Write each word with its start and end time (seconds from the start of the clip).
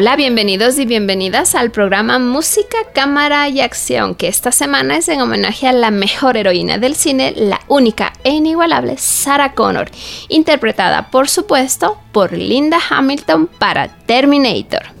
Hola, 0.00 0.14
bienvenidos 0.14 0.78
y 0.78 0.86
bienvenidas 0.86 1.56
al 1.56 1.72
programa 1.72 2.20
Música, 2.20 2.78
Cámara 2.94 3.48
y 3.48 3.60
Acción, 3.60 4.14
que 4.14 4.28
esta 4.28 4.52
semana 4.52 4.96
es 4.96 5.08
en 5.08 5.20
homenaje 5.20 5.66
a 5.66 5.72
la 5.72 5.90
mejor 5.90 6.36
heroína 6.36 6.78
del 6.78 6.94
cine, 6.94 7.34
la 7.36 7.62
única 7.66 8.12
e 8.22 8.30
inigualable 8.30 8.96
Sarah 8.96 9.54
Connor, 9.54 9.90
interpretada 10.28 11.10
por 11.10 11.28
supuesto 11.28 11.98
por 12.12 12.32
Linda 12.32 12.78
Hamilton 12.90 13.48
para 13.58 13.88
Terminator. 13.88 14.97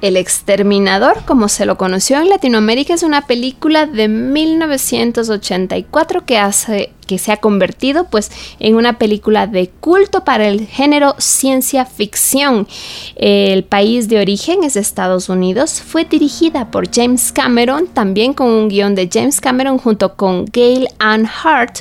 El 0.00 0.16
Exterminador, 0.16 1.24
como 1.24 1.48
se 1.48 1.66
lo 1.66 1.76
conoció 1.76 2.20
en 2.20 2.28
Latinoamérica, 2.28 2.94
es 2.94 3.02
una 3.02 3.26
película 3.26 3.86
de 3.86 4.06
1984 4.06 6.24
que, 6.24 6.38
hace, 6.38 6.92
que 7.08 7.18
se 7.18 7.32
ha 7.32 7.38
convertido 7.38 8.04
pues, 8.04 8.30
en 8.60 8.76
una 8.76 8.96
película 8.96 9.48
de 9.48 9.70
culto 9.80 10.22
para 10.22 10.46
el 10.46 10.68
género 10.68 11.16
ciencia 11.18 11.84
ficción. 11.84 12.68
El 13.16 13.64
país 13.64 14.08
de 14.08 14.20
origen 14.20 14.62
es 14.62 14.76
Estados 14.76 15.28
Unidos. 15.28 15.82
Fue 15.84 16.04
dirigida 16.04 16.70
por 16.70 16.88
James 16.88 17.32
Cameron, 17.32 17.88
también 17.88 18.34
con 18.34 18.46
un 18.46 18.68
guion 18.68 18.94
de 18.94 19.10
James 19.12 19.40
Cameron 19.40 19.78
junto 19.78 20.14
con 20.14 20.44
Gail 20.44 20.86
Ann 21.00 21.28
Hart. 21.42 21.78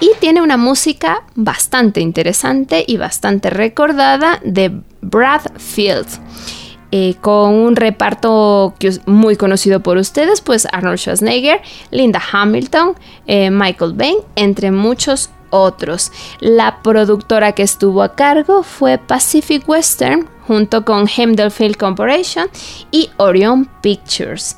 Y 0.00 0.12
tiene 0.20 0.40
una 0.40 0.56
música 0.56 1.24
bastante 1.34 2.00
interesante 2.00 2.82
y 2.86 2.96
bastante 2.96 3.50
recordada 3.50 4.40
de 4.42 4.72
Brad 5.02 5.42
Field. 5.58 6.08
Eh, 6.90 7.16
con 7.20 7.54
un 7.54 7.76
reparto 7.76 8.74
que 8.78 8.88
es 8.88 9.06
muy 9.06 9.36
conocido 9.36 9.80
por 9.80 9.98
ustedes, 9.98 10.40
pues 10.40 10.66
Arnold 10.72 10.98
Schwarzenegger, 10.98 11.60
Linda 11.90 12.22
Hamilton, 12.32 12.94
eh, 13.26 13.50
Michael 13.50 13.92
Bain, 13.92 14.16
entre 14.36 14.70
muchos 14.70 15.28
otros. 15.50 16.12
La 16.40 16.80
productora 16.82 17.52
que 17.52 17.62
estuvo 17.62 18.02
a 18.02 18.14
cargo 18.14 18.62
fue 18.62 18.96
Pacific 18.96 19.68
Western 19.68 20.28
junto 20.48 20.86
con 20.86 21.06
Heimdall 21.06 21.50
Film 21.50 21.74
Corporation 21.74 22.48
y 22.90 23.10
Orion 23.18 23.68
Pictures. 23.82 24.56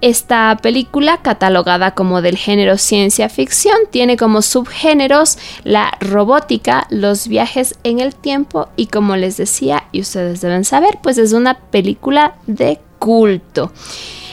Esta 0.00 0.56
película, 0.60 1.18
catalogada 1.22 1.92
como 1.92 2.22
del 2.22 2.36
género 2.36 2.76
ciencia 2.76 3.28
ficción, 3.28 3.76
tiene 3.90 4.16
como 4.16 4.42
subgéneros 4.42 5.38
la 5.62 5.96
robótica, 6.00 6.86
los 6.90 7.28
viajes 7.28 7.78
en 7.84 8.00
el 8.00 8.14
tiempo 8.16 8.68
y 8.74 8.88
como 8.88 9.16
les 9.16 9.36
decía, 9.36 9.84
y 9.92 10.00
ustedes 10.00 10.40
deben 10.40 10.64
saber, 10.64 10.98
pues 11.02 11.18
es 11.18 11.32
una 11.32 11.54
película 11.54 12.34
de 12.46 12.80
culto. 12.98 13.72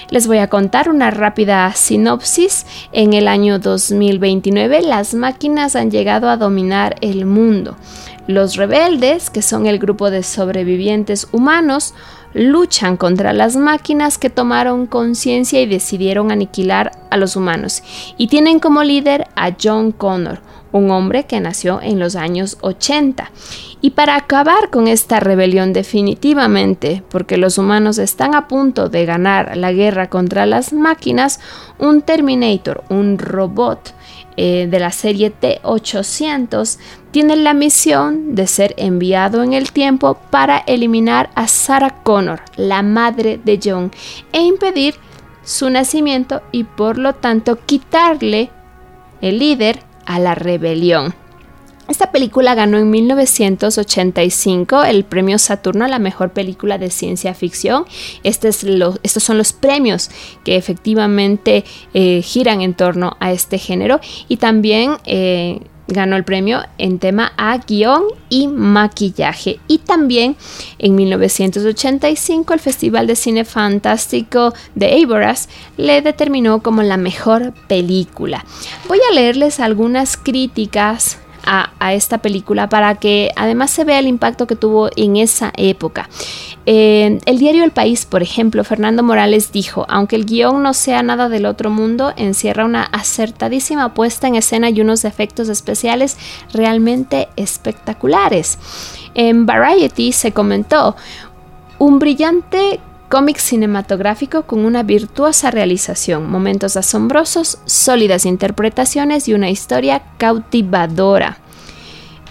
Les 0.10 0.28
voy 0.28 0.38
a 0.38 0.50
contar 0.50 0.90
una 0.90 1.10
rápida 1.10 1.72
sinopsis. 1.74 2.66
En 2.92 3.14
el 3.14 3.28
año 3.28 3.60
2029 3.60 4.82
las 4.82 5.14
máquinas 5.14 5.76
han 5.76 5.90
llegado 5.90 6.30
a 6.30 6.38
dominar 6.38 6.96
el 7.02 7.26
mundo. 7.26 7.76
Los 8.28 8.56
rebeldes, 8.56 9.30
que 9.30 9.42
son 9.42 9.68
el 9.68 9.80
grupo 9.80 10.10
de 10.10 10.24
sobrevivientes 10.24 11.28
humanos, 11.32 11.94
luchan 12.34 12.98
contra 12.98 13.32
las 13.32 13.56
máquinas 13.56 14.18
que 14.18 14.30
tomaron 14.30 14.88
conciencia 14.88 15.62
y 15.62 15.68
decidieron 15.68 16.32
aniquilar 16.32 16.92
a 17.10 17.18
los 17.18 17.36
humanos. 17.38 17.82
Y 18.18 18.28
tienen 18.28 18.60
como 18.60 18.84
líder 18.84 19.28
a 19.36 19.52
John 19.62 19.92
Connor, 19.94 20.42
un 20.74 20.92
hombre 20.92 21.26
que 21.26 21.40
nació 21.40 21.80
en 21.82 22.00
los 22.00 22.18
años 22.18 22.58
80. 22.60 23.32
Y 23.80 23.92
para 23.92 24.18
acabar 24.18 24.70
con 24.70 24.90
esta 24.90 25.22
rebelión 25.22 25.72
definitivamente, 25.72 27.04
porque 27.10 27.38
los 27.38 27.58
humanos 27.58 27.98
están 28.00 28.36
a 28.36 28.50
punto 28.50 28.90
de 28.90 29.06
ganar 29.06 29.56
la 29.56 29.72
guerra 29.72 30.10
contra 30.10 30.46
las 30.46 30.74
máquinas, 30.74 31.40
un 31.80 32.02
Terminator, 32.02 32.84
un 32.90 33.18
robot, 33.18 33.95
eh, 34.38 34.68
de 34.70 34.80
la 34.80 34.92
serie 34.92 35.34
T800 35.34 36.78
tiene 37.12 37.36
la 37.36 37.54
misión 37.54 38.36
de 38.36 38.48
ser 38.48 38.74
enviado 38.78 39.44
en 39.44 39.54
el 39.54 39.72
tiempo 39.72 40.18
para 40.30 40.58
eliminar 40.58 41.30
a 41.36 41.48
Sarah 41.48 42.04
Connor, 42.04 42.42
la 42.58 42.82
madre 42.82 43.40
de 43.44 43.60
John, 43.64 43.92
e 44.34 44.42
impedir 44.42 44.96
su 45.44 45.70
nacimiento 45.70 46.42
y 46.52 46.66
por 46.66 46.98
lo 46.98 47.14
tanto 47.14 47.58
quitarle 47.66 48.50
el 49.22 49.40
líder 49.40 49.80
a 50.06 50.20
la 50.20 50.36
rebelión. 50.36 51.14
Esta 51.88 52.12
película 52.12 52.56
ganó 52.56 52.78
en 52.78 52.90
1985 52.90 54.84
el 54.84 55.04
premio 55.04 55.38
Saturno 55.38 55.86
a 55.86 55.88
la 55.88 56.00
mejor 56.00 56.32
película 56.32 56.78
de 56.78 56.90
ciencia 56.90 57.34
ficción. 57.36 57.86
Este 58.24 58.50
estos 58.50 59.24
son 59.24 59.38
los 59.38 59.54
premios 59.54 60.10
que 60.44 60.56
efectivamente 60.56 61.64
eh, 61.94 62.22
giran 62.24 62.62
en 62.62 62.74
torno 62.74 63.18
a 63.20 63.32
este 63.32 63.60
género 63.60 64.00
y 64.28 64.38
también 64.38 64.98
eh, 65.06 65.62
ganó 65.88 66.16
el 66.16 66.24
premio 66.24 66.62
en 66.78 67.00
tema 67.00 67.34
a 67.38 67.58
guion 67.60 68.04
y 68.30 68.48
maquillaje. 68.48 69.60
Y 69.68 69.80
también 69.80 70.36
en 70.80 70.96
1985 70.96 72.54
el 72.54 72.60
Festival 72.60 73.08
de 73.08 73.16
Cine 73.16 73.46
Fantástico 73.46 74.54
de 74.74 75.04
Aboras 75.04 75.50
le 75.78 76.02
determinó 76.02 76.64
como 76.64 76.82
la 76.82 76.98
mejor 76.98 77.54
película. 77.68 78.44
Voy 78.88 79.00
a 79.10 79.14
leerles 79.14 79.60
algunas 79.60 80.18
críticas 80.18 81.20
a, 81.46 81.94
esta 81.94 82.18
película 82.18 82.68
para 82.68 82.96
que 82.96 83.32
además 83.36 83.70
se 83.72 83.84
vea 83.84 84.00
el 84.00 84.08
impacto 84.08 84.48
que 84.48 84.56
tuvo 84.56 84.90
en 84.96 85.18
esa 85.18 85.54
época. 85.56 86.10
Eh, 86.66 87.20
el 87.26 87.38
diario 87.38 87.64
El 87.64 87.72
País, 87.72 88.06
por 88.06 88.24
ejemplo, 88.24 88.64
Fernando 88.64 89.04
Morales 89.04 89.52
dijo, 89.52 89.86
aunque 89.88 90.16
el 90.16 90.26
guion 90.26 90.64
no 90.64 90.74
sea 90.74 91.04
nada 91.04 91.30
del 91.30 91.46
otro 91.46 91.70
mundo, 91.70 92.12
encierra 92.18 92.66
una 92.66 92.84
acertadísima 92.84 93.94
puesta 93.94 94.28
en 94.28 94.36
escena 94.36 94.70
y 94.72 94.82
unos 94.82 95.06
efectos 95.06 95.48
especiales 95.50 96.18
realmente 96.54 97.30
espectaculares. 97.36 98.58
En 99.14 99.46
Variety 99.46 100.12
se 100.12 100.32
comentó, 100.32 100.96
un 101.78 102.00
brillante 102.00 102.80
cómic 103.10 103.38
cinematográfico 103.38 104.44
con 104.44 104.66
una 104.66 104.84
virtuosa 104.84 105.52
realización, 105.52 106.30
momentos 106.30 106.76
asombrosos, 106.78 107.60
sólidas 107.66 108.26
interpretaciones 108.26 109.28
y 109.28 109.34
una 109.34 109.50
historia 109.50 110.02
cautivadora. 110.18 111.38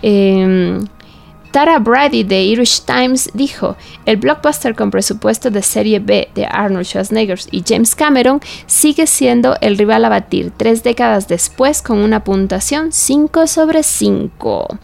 Em, 0.03 0.87
Tara 1.55 1.79
Brady 1.79 2.25
de 2.25 2.43
Irish 2.43 2.81
Times 2.81 3.31
dijo, 3.33 3.77
el 4.07 4.17
blockbuster 4.17 4.75
con 4.75 4.91
presupuesto 4.91 5.51
de 5.51 5.63
serie 5.63 6.01
B 6.01 6.29
de 6.35 6.47
Arnold 6.47 6.85
Schwarzenegger 6.85 7.39
y 7.53 7.63
James 7.65 7.95
Cameron 7.95 8.41
sigue 8.67 9.07
siendo 9.07 9.57
el 9.61 9.79
rival 9.79 10.05
a 10.05 10.09
batir 10.09 10.51
tres 10.57 10.83
décadas 10.83 11.29
después 11.29 11.81
con 11.81 11.99
una 11.99 12.25
puntuación 12.25 12.91
5 12.91 13.47
sobre 13.47 13.85
5. 13.85 14.79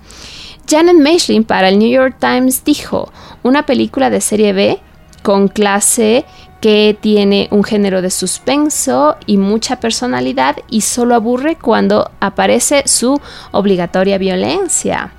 Janet 0.69 0.95
Maisling 0.95 1.43
para 1.43 1.71
el 1.71 1.79
New 1.81 1.91
York 1.91 2.19
Times 2.21 2.63
dijo, 2.65 3.11
una 3.43 3.67
película 3.67 4.09
de 4.09 4.21
serie 4.21 4.53
B 4.53 4.79
con 5.25 5.49
clase 5.49 6.25
que 6.61 6.97
tiene 7.01 7.49
un 7.51 7.65
género 7.65 8.03
de 8.03 8.11
suspenso 8.11 9.17
y 9.27 9.39
mucha 9.39 9.81
personalidad 9.81 10.57
y 10.69 10.83
solo 10.83 11.15
aburre 11.15 11.57
cuando 11.57 12.11
aparece 12.21 12.83
su 12.87 13.21
obligatoria 13.51 14.19
violencia. 14.19 15.13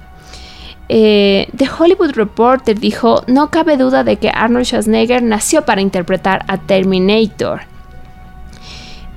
Eh, 0.88 1.48
The 1.56 1.70
Hollywood 1.80 2.12
Reporter 2.12 2.78
dijo, 2.78 3.24
no 3.28 3.50
cabe 3.50 3.78
duda 3.78 4.04
de 4.04 4.18
que 4.18 4.30
Arnold 4.30 4.66
Schwarzenegger 4.66 5.24
nació 5.24 5.64
para 5.64 5.82
interpretar 5.82 6.44
a 6.48 6.58
Terminator. 6.58 7.71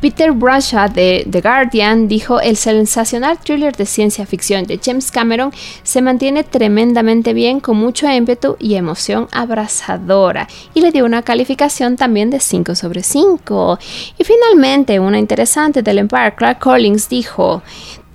Peter 0.04 0.32
Bradshaw 0.32 0.92
de 0.92 1.26
The 1.30 1.40
Guardian 1.40 2.08
dijo, 2.08 2.38
el 2.38 2.58
sensacional 2.58 3.38
thriller 3.38 3.74
de 3.74 3.86
ciencia 3.86 4.26
ficción 4.26 4.64
de 4.64 4.78
James 4.78 5.10
Cameron 5.10 5.50
se 5.82 6.02
mantiene 6.02 6.44
tremendamente 6.44 7.32
bien 7.32 7.58
con 7.58 7.78
mucho 7.78 8.06
ímpetu 8.06 8.58
y 8.60 8.74
emoción 8.74 9.28
abrazadora 9.32 10.46
y 10.74 10.82
le 10.82 10.92
dio 10.92 11.06
una 11.06 11.22
calificación 11.22 11.96
también 11.96 12.28
de 12.28 12.38
5 12.38 12.74
sobre 12.74 13.02
5. 13.02 13.78
Y 14.18 14.24
finalmente, 14.24 15.00
una 15.00 15.18
interesante 15.18 15.80
del 15.80 16.00
Empire, 16.00 16.34
Clark 16.36 16.58
Collins 16.58 17.08
dijo, 17.08 17.62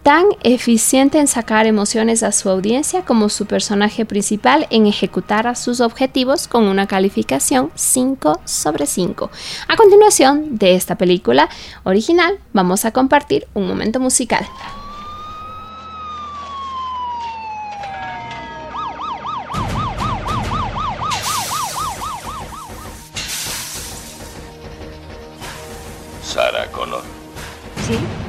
tan 0.10 0.26
eficiente 0.42 1.20
en 1.20 1.28
sacar 1.28 1.68
emociones 1.68 2.24
a 2.24 2.32
su 2.32 2.50
audiencia 2.50 3.06
como 3.06 3.30
su 3.30 3.46
personaje 3.46 4.06
principal 4.06 4.66
en 4.72 4.88
ejecutar 4.88 5.46
a 5.46 5.54
sus 5.54 5.82
objetivos 5.82 6.48
con 6.48 6.64
una 6.64 6.88
calificación 6.88 7.70
5 7.76 8.42
sobre 8.44 8.88
5. 8.88 9.30
A 9.68 9.76
continuación 9.76 10.58
de 10.58 10.74
esta 10.74 10.96
película 10.96 11.48
original 11.84 12.40
vamos 12.54 12.86
a 12.86 12.92
compartir 12.92 13.48
un 13.54 13.68
momento 13.68 14.00
musical. 14.00 14.48
Sarah 26.24 26.66
Connor. 26.72 27.04
¿Sí? 27.86 28.29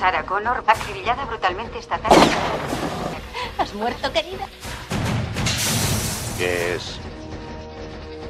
Sarah 0.00 0.24
Connor, 0.24 0.64
acribillada 0.66 1.26
brutalmente 1.26 1.78
esta 1.78 1.98
tarde. 1.98 2.16
¿Has 3.58 3.74
muerto, 3.74 4.10
querida? 4.10 4.46
¿Qué 6.38 6.76
es? 6.76 6.98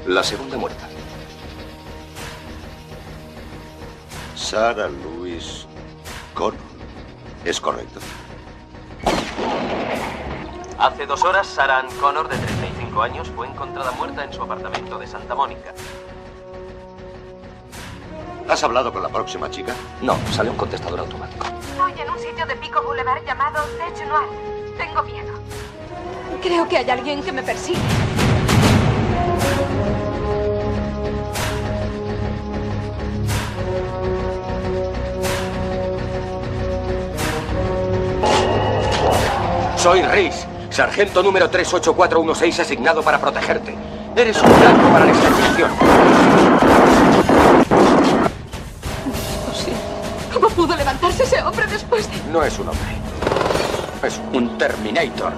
La 0.04 0.24
segunda 0.24 0.56
muerta. 0.56 0.88
Sarah 4.34 4.88
Louise 4.88 5.64
Connor. 6.34 6.58
¿Es 7.44 7.60
correcto? 7.60 8.00
Hace 10.76 11.06
dos 11.06 11.22
horas, 11.22 11.46
Sarah 11.46 11.78
Ann 11.78 11.88
Connor, 12.00 12.28
de 12.28 12.36
35 12.36 13.00
años, 13.00 13.30
fue 13.36 13.46
encontrada 13.46 13.92
muerta 13.92 14.24
en 14.24 14.32
su 14.32 14.42
apartamento 14.42 14.98
de 14.98 15.06
Santa 15.06 15.36
Mónica. 15.36 15.72
¿Has 18.50 18.64
hablado 18.64 18.92
con 18.92 19.00
la 19.00 19.08
próxima 19.08 19.48
chica? 19.48 19.76
No, 20.02 20.18
sale 20.32 20.50
un 20.50 20.56
contestador 20.56 20.98
automático. 20.98 21.46
Estoy 21.46 21.92
en 22.00 22.10
un 22.10 22.18
sitio 22.18 22.44
de 22.44 22.56
Pico 22.56 22.82
Boulevard 22.82 23.24
llamado 23.24 23.62
Tech 23.78 24.08
Noir. 24.08 24.28
Tengo 24.76 25.04
miedo. 25.04 25.32
Creo 26.42 26.68
que 26.68 26.78
hay 26.78 26.90
alguien 26.90 27.22
que 27.22 27.30
me 27.30 27.44
persigue. 27.44 27.78
Soy 39.76 40.02
Reese, 40.02 40.48
sargento 40.70 41.22
número 41.22 41.48
38416 41.48 42.58
asignado 42.58 43.00
para 43.00 43.20
protegerte. 43.20 43.76
Eres 44.16 44.42
un 44.42 44.60
blanco 44.60 44.88
para 44.92 45.04
la 45.04 45.12
extracción. 45.12 46.39
De...? 52.08 52.32
No 52.32 52.42
es 52.42 52.58
un 52.58 52.68
hombre. 52.68 52.96
Es 54.02 54.20
un 54.32 54.56
Terminator. 54.56 55.32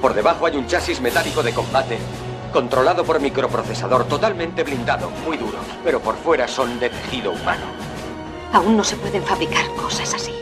Por 0.00 0.14
debajo 0.14 0.46
hay 0.46 0.56
un 0.56 0.66
chasis 0.66 1.00
metálico 1.00 1.42
de 1.42 1.52
combate, 1.52 1.98
controlado 2.52 3.04
por 3.04 3.20
microprocesador, 3.20 4.04
totalmente 4.04 4.62
blindado, 4.62 5.10
muy 5.24 5.36
duro, 5.36 5.58
pero 5.82 6.00
por 6.00 6.16
fuera 6.16 6.46
son 6.46 6.78
de 6.78 6.90
tejido 6.90 7.32
humano. 7.32 7.64
Aún 8.52 8.76
no 8.76 8.84
se 8.84 8.96
pueden 8.96 9.24
fabricar 9.24 9.66
cosas 9.74 10.14
así. 10.14 10.32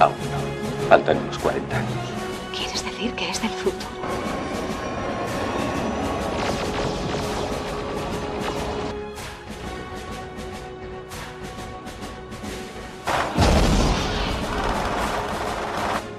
Aún 0.00 0.12
no. 0.12 0.88
Faltan 0.88 1.18
unos 1.18 1.38
40 1.38 1.76
años. 1.76 1.90
¿Quieres 2.54 2.84
decir 2.84 3.14
que 3.14 3.30
es 3.30 3.40
del 3.40 3.50
futuro? 3.50 3.86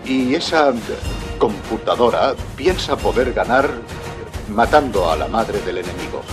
Y 0.09 0.33
esa 0.33 0.73
computadora 1.37 2.33
piensa 2.57 2.97
poder 2.97 3.31
ganar 3.31 3.69
matando 4.49 5.11
a 5.11 5.15
la 5.15 5.27
madre 5.27 5.61
del 5.61 5.77
enemigo. 5.77 6.23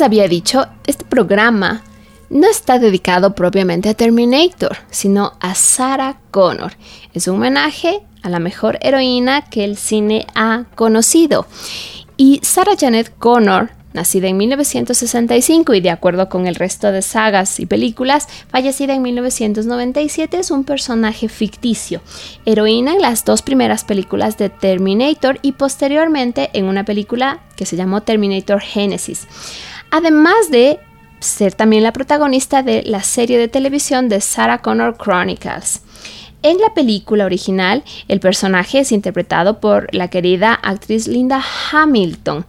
Había 0.00 0.28
dicho, 0.28 0.66
este 0.86 1.04
programa 1.04 1.82
no 2.30 2.48
está 2.48 2.78
dedicado 2.78 3.34
propiamente 3.34 3.88
a 3.88 3.94
Terminator, 3.94 4.78
sino 4.90 5.32
a 5.40 5.54
Sarah 5.54 6.20
Connor. 6.30 6.72
Es 7.12 7.26
un 7.26 7.36
homenaje 7.36 8.00
a 8.22 8.28
la 8.28 8.38
mejor 8.38 8.78
heroína 8.82 9.42
que 9.42 9.64
el 9.64 9.76
cine 9.76 10.26
ha 10.34 10.64
conocido. 10.74 11.46
Y 12.16 12.40
Sarah 12.42 12.76
Janet 12.78 13.12
Connor, 13.18 13.70
nacida 13.92 14.28
en 14.28 14.36
1965 14.36 15.74
y 15.74 15.80
de 15.80 15.90
acuerdo 15.90 16.28
con 16.28 16.46
el 16.46 16.54
resto 16.54 16.92
de 16.92 17.02
sagas 17.02 17.58
y 17.58 17.66
películas, 17.66 18.28
fallecida 18.48 18.94
en 18.94 19.02
1997, 19.02 20.38
es 20.38 20.50
un 20.50 20.64
personaje 20.64 21.28
ficticio, 21.28 22.00
heroína 22.44 22.92
en 22.92 23.02
las 23.02 23.24
dos 23.24 23.42
primeras 23.42 23.84
películas 23.84 24.38
de 24.38 24.50
Terminator 24.50 25.40
y 25.42 25.52
posteriormente 25.52 26.50
en 26.52 26.66
una 26.66 26.84
película 26.84 27.40
que 27.56 27.66
se 27.66 27.76
llamó 27.76 28.02
Terminator 28.02 28.60
Genesis. 28.60 29.26
Además 29.90 30.50
de 30.50 30.78
ser 31.20 31.54
también 31.54 31.82
la 31.82 31.92
protagonista 31.92 32.62
de 32.62 32.82
la 32.82 33.02
serie 33.02 33.38
de 33.38 33.48
televisión 33.48 34.08
de 34.08 34.20
Sarah 34.20 34.62
Connor 34.62 34.96
Chronicles. 34.96 35.82
En 36.42 36.58
la 36.58 36.72
película 36.72 37.26
original, 37.26 37.84
el 38.08 38.20
personaje 38.20 38.80
es 38.80 38.92
interpretado 38.92 39.60
por 39.60 39.94
la 39.94 40.08
querida 40.08 40.54
actriz 40.54 41.06
Linda 41.06 41.42
Hamilton. 41.70 42.46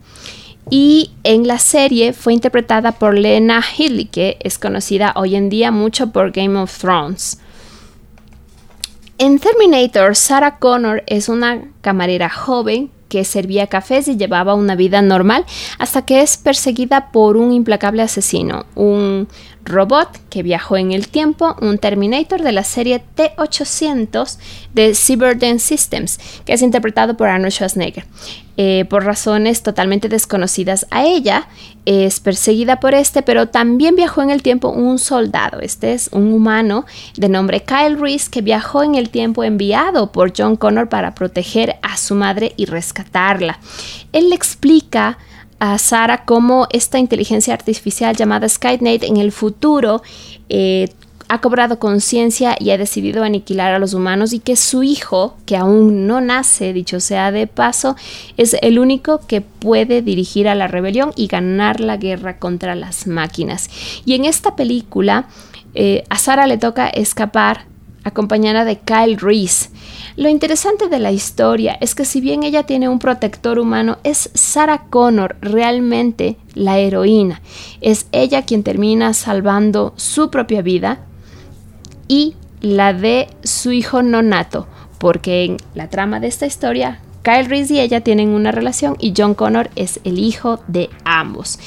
Y 0.70 1.10
en 1.24 1.46
la 1.46 1.58
serie 1.58 2.12
fue 2.14 2.32
interpretada 2.32 2.92
por 2.92 3.18
Lena 3.18 3.62
Headey, 3.62 4.06
que 4.06 4.38
es 4.40 4.58
conocida 4.58 5.12
hoy 5.16 5.36
en 5.36 5.50
día 5.50 5.70
mucho 5.70 6.10
por 6.10 6.30
Game 6.30 6.58
of 6.58 6.78
Thrones. 6.78 7.38
En 9.18 9.38
Terminator, 9.38 10.16
Sarah 10.16 10.58
Connor 10.58 11.02
es 11.06 11.28
una 11.28 11.62
camarera 11.82 12.30
joven 12.30 12.90
que 13.12 13.24
servía 13.24 13.66
cafés 13.66 14.08
y 14.08 14.16
llevaba 14.16 14.54
una 14.54 14.74
vida 14.74 15.02
normal 15.02 15.44
hasta 15.78 16.06
que 16.06 16.22
es 16.22 16.38
perseguida 16.38 17.10
por 17.12 17.36
un 17.36 17.52
implacable 17.52 18.00
asesino, 18.00 18.64
un 18.74 19.28
robot 19.64 20.08
que 20.30 20.42
viajó 20.42 20.76
en 20.76 20.92
el 20.92 21.08
tiempo, 21.08 21.56
un 21.60 21.78
Terminator 21.78 22.42
de 22.42 22.52
la 22.52 22.64
serie 22.64 23.02
T-800 23.14 24.38
de 24.74 24.94
Cyberdome 24.94 25.58
Systems, 25.58 26.18
que 26.44 26.52
es 26.52 26.62
interpretado 26.62 27.16
por 27.16 27.28
Arnold 27.28 27.52
Schwarzenegger. 27.52 28.04
Eh, 28.58 28.84
por 28.90 29.04
razones 29.04 29.62
totalmente 29.62 30.10
desconocidas 30.10 30.86
a 30.90 31.06
ella, 31.06 31.48
es 31.86 32.20
perseguida 32.20 32.80
por 32.80 32.94
este, 32.94 33.22
pero 33.22 33.48
también 33.48 33.96
viajó 33.96 34.20
en 34.20 34.28
el 34.28 34.42
tiempo 34.42 34.68
un 34.68 34.98
soldado. 34.98 35.60
Este 35.60 35.94
es 35.94 36.10
un 36.12 36.32
humano 36.34 36.84
de 37.16 37.30
nombre 37.30 37.62
Kyle 37.62 37.98
Reese 37.98 38.30
que 38.30 38.42
viajó 38.42 38.82
en 38.82 38.94
el 38.94 39.08
tiempo 39.08 39.42
enviado 39.42 40.12
por 40.12 40.32
John 40.36 40.56
Connor 40.56 40.88
para 40.88 41.14
proteger 41.14 41.76
a 41.82 41.96
su 41.96 42.14
madre 42.14 42.52
y 42.56 42.66
rescatarla. 42.66 43.58
Él 44.12 44.28
le 44.28 44.36
explica 44.36 45.18
a 45.62 45.78
Sara 45.78 46.24
cómo 46.24 46.66
esta 46.70 46.98
inteligencia 46.98 47.54
artificial 47.54 48.16
llamada 48.16 48.48
Skynet 48.48 49.04
en 49.04 49.18
el 49.18 49.30
futuro 49.30 50.02
eh, 50.48 50.88
ha 51.28 51.40
cobrado 51.40 51.78
conciencia 51.78 52.56
y 52.58 52.70
ha 52.70 52.78
decidido 52.78 53.22
aniquilar 53.22 53.72
a 53.72 53.78
los 53.78 53.94
humanos 53.94 54.32
y 54.32 54.40
que 54.40 54.56
su 54.56 54.82
hijo, 54.82 55.36
que 55.46 55.56
aún 55.56 56.08
no 56.08 56.20
nace, 56.20 56.72
dicho 56.72 56.98
sea 56.98 57.30
de 57.30 57.46
paso, 57.46 57.94
es 58.36 58.56
el 58.60 58.80
único 58.80 59.20
que 59.28 59.40
puede 59.40 60.02
dirigir 60.02 60.48
a 60.48 60.56
la 60.56 60.66
rebelión 60.66 61.12
y 61.14 61.28
ganar 61.28 61.78
la 61.78 61.96
guerra 61.96 62.38
contra 62.38 62.74
las 62.74 63.06
máquinas. 63.06 63.70
Y 64.04 64.14
en 64.14 64.24
esta 64.24 64.56
película, 64.56 65.26
eh, 65.74 66.02
a 66.10 66.18
Sara 66.18 66.48
le 66.48 66.58
toca 66.58 66.88
escapar 66.88 67.66
acompañada 68.02 68.64
de 68.64 68.80
Kyle 68.80 69.16
Reese. 69.16 69.70
Lo 70.16 70.28
interesante 70.28 70.88
de 70.88 70.98
la 70.98 71.10
historia 71.10 71.78
es 71.80 71.94
que 71.94 72.04
si 72.04 72.20
bien 72.20 72.42
ella 72.42 72.64
tiene 72.64 72.88
un 72.88 72.98
protector 72.98 73.58
humano, 73.58 73.98
es 74.04 74.30
Sarah 74.34 74.84
Connor 74.90 75.36
realmente 75.40 76.36
la 76.54 76.78
heroína. 76.78 77.40
Es 77.80 78.06
ella 78.12 78.42
quien 78.42 78.62
termina 78.62 79.14
salvando 79.14 79.94
su 79.96 80.30
propia 80.30 80.60
vida 80.60 81.00
y 82.08 82.34
la 82.60 82.92
de 82.92 83.28
su 83.42 83.72
hijo 83.72 84.02
nonato, 84.02 84.66
porque 84.98 85.44
en 85.44 85.56
la 85.74 85.88
trama 85.88 86.20
de 86.20 86.26
esta 86.26 86.46
historia, 86.46 87.00
Kyle 87.22 87.46
Reese 87.46 87.74
y 87.74 87.80
ella 87.80 88.02
tienen 88.02 88.30
una 88.30 88.52
relación 88.52 88.96
y 88.98 89.14
John 89.16 89.34
Connor 89.34 89.70
es 89.76 90.00
el 90.04 90.18
hijo 90.18 90.60
de 90.68 90.90
ambos. 91.04 91.58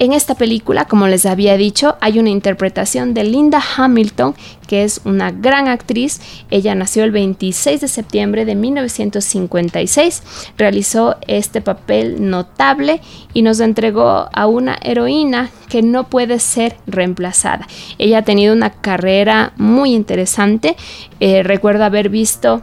En 0.00 0.12
esta 0.12 0.36
película, 0.36 0.84
como 0.84 1.08
les 1.08 1.26
había 1.26 1.56
dicho, 1.56 1.96
hay 2.00 2.20
una 2.20 2.30
interpretación 2.30 3.14
de 3.14 3.24
Linda 3.24 3.60
Hamilton, 3.76 4.36
que 4.68 4.84
es 4.84 5.00
una 5.04 5.32
gran 5.32 5.66
actriz. 5.66 6.20
Ella 6.50 6.76
nació 6.76 7.02
el 7.02 7.10
26 7.10 7.80
de 7.80 7.88
septiembre 7.88 8.44
de 8.44 8.54
1956, 8.54 10.22
realizó 10.56 11.16
este 11.26 11.60
papel 11.60 12.30
notable 12.30 13.00
y 13.34 13.42
nos 13.42 13.58
entregó 13.58 14.28
a 14.32 14.46
una 14.46 14.78
heroína 14.82 15.50
que 15.68 15.82
no 15.82 16.04
puede 16.04 16.38
ser 16.38 16.76
reemplazada. 16.86 17.66
Ella 17.98 18.18
ha 18.18 18.22
tenido 18.22 18.54
una 18.54 18.70
carrera 18.70 19.52
muy 19.56 19.94
interesante. 19.94 20.76
Eh, 21.18 21.42
recuerdo 21.42 21.82
haber 21.84 22.08
visto 22.08 22.62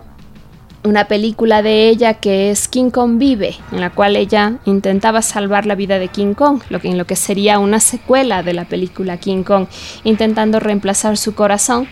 una 0.85 1.07
película 1.07 1.61
de 1.61 1.89
ella 1.89 2.15
que 2.15 2.51
es 2.51 2.67
King 2.67 2.91
Kong 2.91 3.17
Vive, 3.17 3.55
en 3.71 3.81
la 3.81 3.89
cual 3.89 4.15
ella 4.15 4.53
intentaba 4.65 5.21
salvar 5.21 5.65
la 5.65 5.75
vida 5.75 5.99
de 5.99 6.07
King 6.07 6.33
Kong, 6.33 6.61
lo 6.69 6.79
que, 6.79 6.87
en 6.87 6.97
lo 6.97 7.05
que 7.05 7.15
sería 7.15 7.59
una 7.59 7.79
secuela 7.79 8.43
de 8.43 8.53
la 8.53 8.65
película 8.65 9.17
King 9.17 9.43
Kong, 9.43 9.67
intentando 10.03 10.59
reemplazar 10.59 11.17
su 11.17 11.35
corazón, 11.35 11.87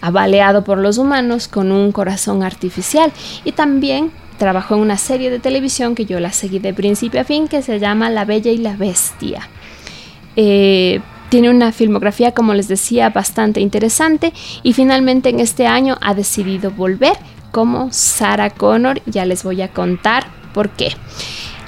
avaleado 0.00 0.62
por 0.62 0.78
los 0.78 0.98
humanos, 0.98 1.48
con 1.48 1.72
un 1.72 1.90
corazón 1.90 2.42
artificial. 2.42 3.12
Y 3.44 3.52
también 3.52 4.12
trabajó 4.38 4.74
en 4.74 4.82
una 4.82 4.98
serie 4.98 5.30
de 5.30 5.38
televisión 5.38 5.94
que 5.94 6.04
yo 6.04 6.20
la 6.20 6.32
seguí 6.32 6.58
de 6.58 6.74
principio 6.74 7.20
a 7.20 7.24
fin, 7.24 7.48
que 7.48 7.62
se 7.62 7.78
llama 7.78 8.10
La 8.10 8.24
Bella 8.24 8.50
y 8.50 8.58
la 8.58 8.76
Bestia. 8.76 9.48
Eh, 10.36 11.00
tiene 11.30 11.50
una 11.50 11.72
filmografía, 11.72 12.32
como 12.32 12.54
les 12.54 12.68
decía, 12.68 13.10
bastante 13.10 13.60
interesante 13.60 14.32
y 14.62 14.72
finalmente 14.72 15.30
en 15.30 15.40
este 15.40 15.66
año 15.66 15.96
ha 16.00 16.14
decidido 16.14 16.70
volver 16.70 17.16
como 17.54 17.92
Sarah 17.92 18.50
Connor. 18.50 19.00
Ya 19.06 19.24
les 19.24 19.44
voy 19.44 19.62
a 19.62 19.68
contar 19.68 20.26
por 20.52 20.70
qué. 20.70 20.96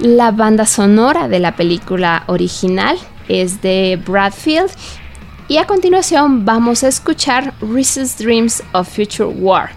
La 0.01 0.33
banda 0.33 0.67
sonora 0.67 1.29
de 1.29 1.39
la 1.39 1.55
película 1.55 2.25
original 2.27 2.99
es 3.29 3.63
de 3.63 3.99
Bradfield. 4.05 4.71
Y 5.47 5.59
a 5.59 5.65
continuación 5.65 6.45
vamos 6.45 6.83
a 6.83 6.89
escuchar 6.89 7.55
Reese's 7.61 8.19
Dreams 8.19 8.65
of 8.73 8.89
Future 8.89 9.29
War 9.29 9.71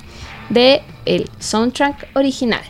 de 0.50 0.82
el 1.06 1.30
soundtrack 1.38 2.10
original. 2.16 2.64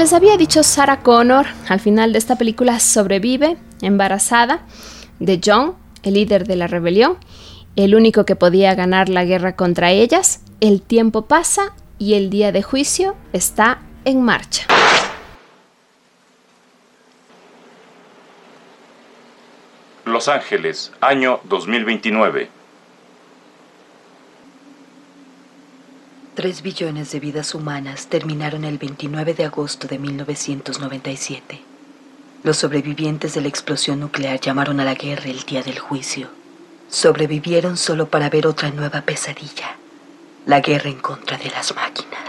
Les 0.00 0.14
había 0.14 0.38
dicho, 0.38 0.62
Sarah 0.62 1.02
Connor 1.02 1.44
al 1.68 1.78
final 1.78 2.14
de 2.14 2.18
esta 2.18 2.36
película 2.36 2.80
sobrevive 2.80 3.58
embarazada 3.82 4.64
de 5.18 5.38
John, 5.44 5.74
el 6.02 6.14
líder 6.14 6.46
de 6.46 6.56
la 6.56 6.66
rebelión, 6.66 7.18
el 7.76 7.94
único 7.94 8.24
que 8.24 8.34
podía 8.34 8.74
ganar 8.74 9.10
la 9.10 9.26
guerra 9.26 9.56
contra 9.56 9.90
ellas. 9.90 10.40
El 10.60 10.80
tiempo 10.80 11.26
pasa 11.26 11.74
y 11.98 12.14
el 12.14 12.30
día 12.30 12.50
de 12.50 12.62
juicio 12.62 13.14
está 13.34 13.82
en 14.06 14.22
marcha. 14.22 14.66
Los 20.06 20.28
Ángeles, 20.28 20.92
año 21.02 21.40
2029. 21.44 22.59
Tres 26.40 26.62
billones 26.62 27.12
de 27.12 27.20
vidas 27.20 27.54
humanas 27.54 28.06
terminaron 28.06 28.64
el 28.64 28.78
29 28.78 29.34
de 29.34 29.44
agosto 29.44 29.86
de 29.86 29.98
1997. 29.98 31.60
Los 32.44 32.56
sobrevivientes 32.56 33.34
de 33.34 33.42
la 33.42 33.48
explosión 33.48 34.00
nuclear 34.00 34.40
llamaron 34.40 34.80
a 34.80 34.86
la 34.86 34.94
guerra 34.94 35.26
el 35.26 35.42
día 35.42 35.62
del 35.62 35.78
juicio. 35.78 36.30
Sobrevivieron 36.88 37.76
solo 37.76 38.08
para 38.08 38.30
ver 38.30 38.46
otra 38.46 38.70
nueva 38.70 39.02
pesadilla, 39.02 39.76
la 40.46 40.60
guerra 40.60 40.88
en 40.88 41.00
contra 41.00 41.36
de 41.36 41.50
las 41.50 41.74
máquinas. 41.74 42.19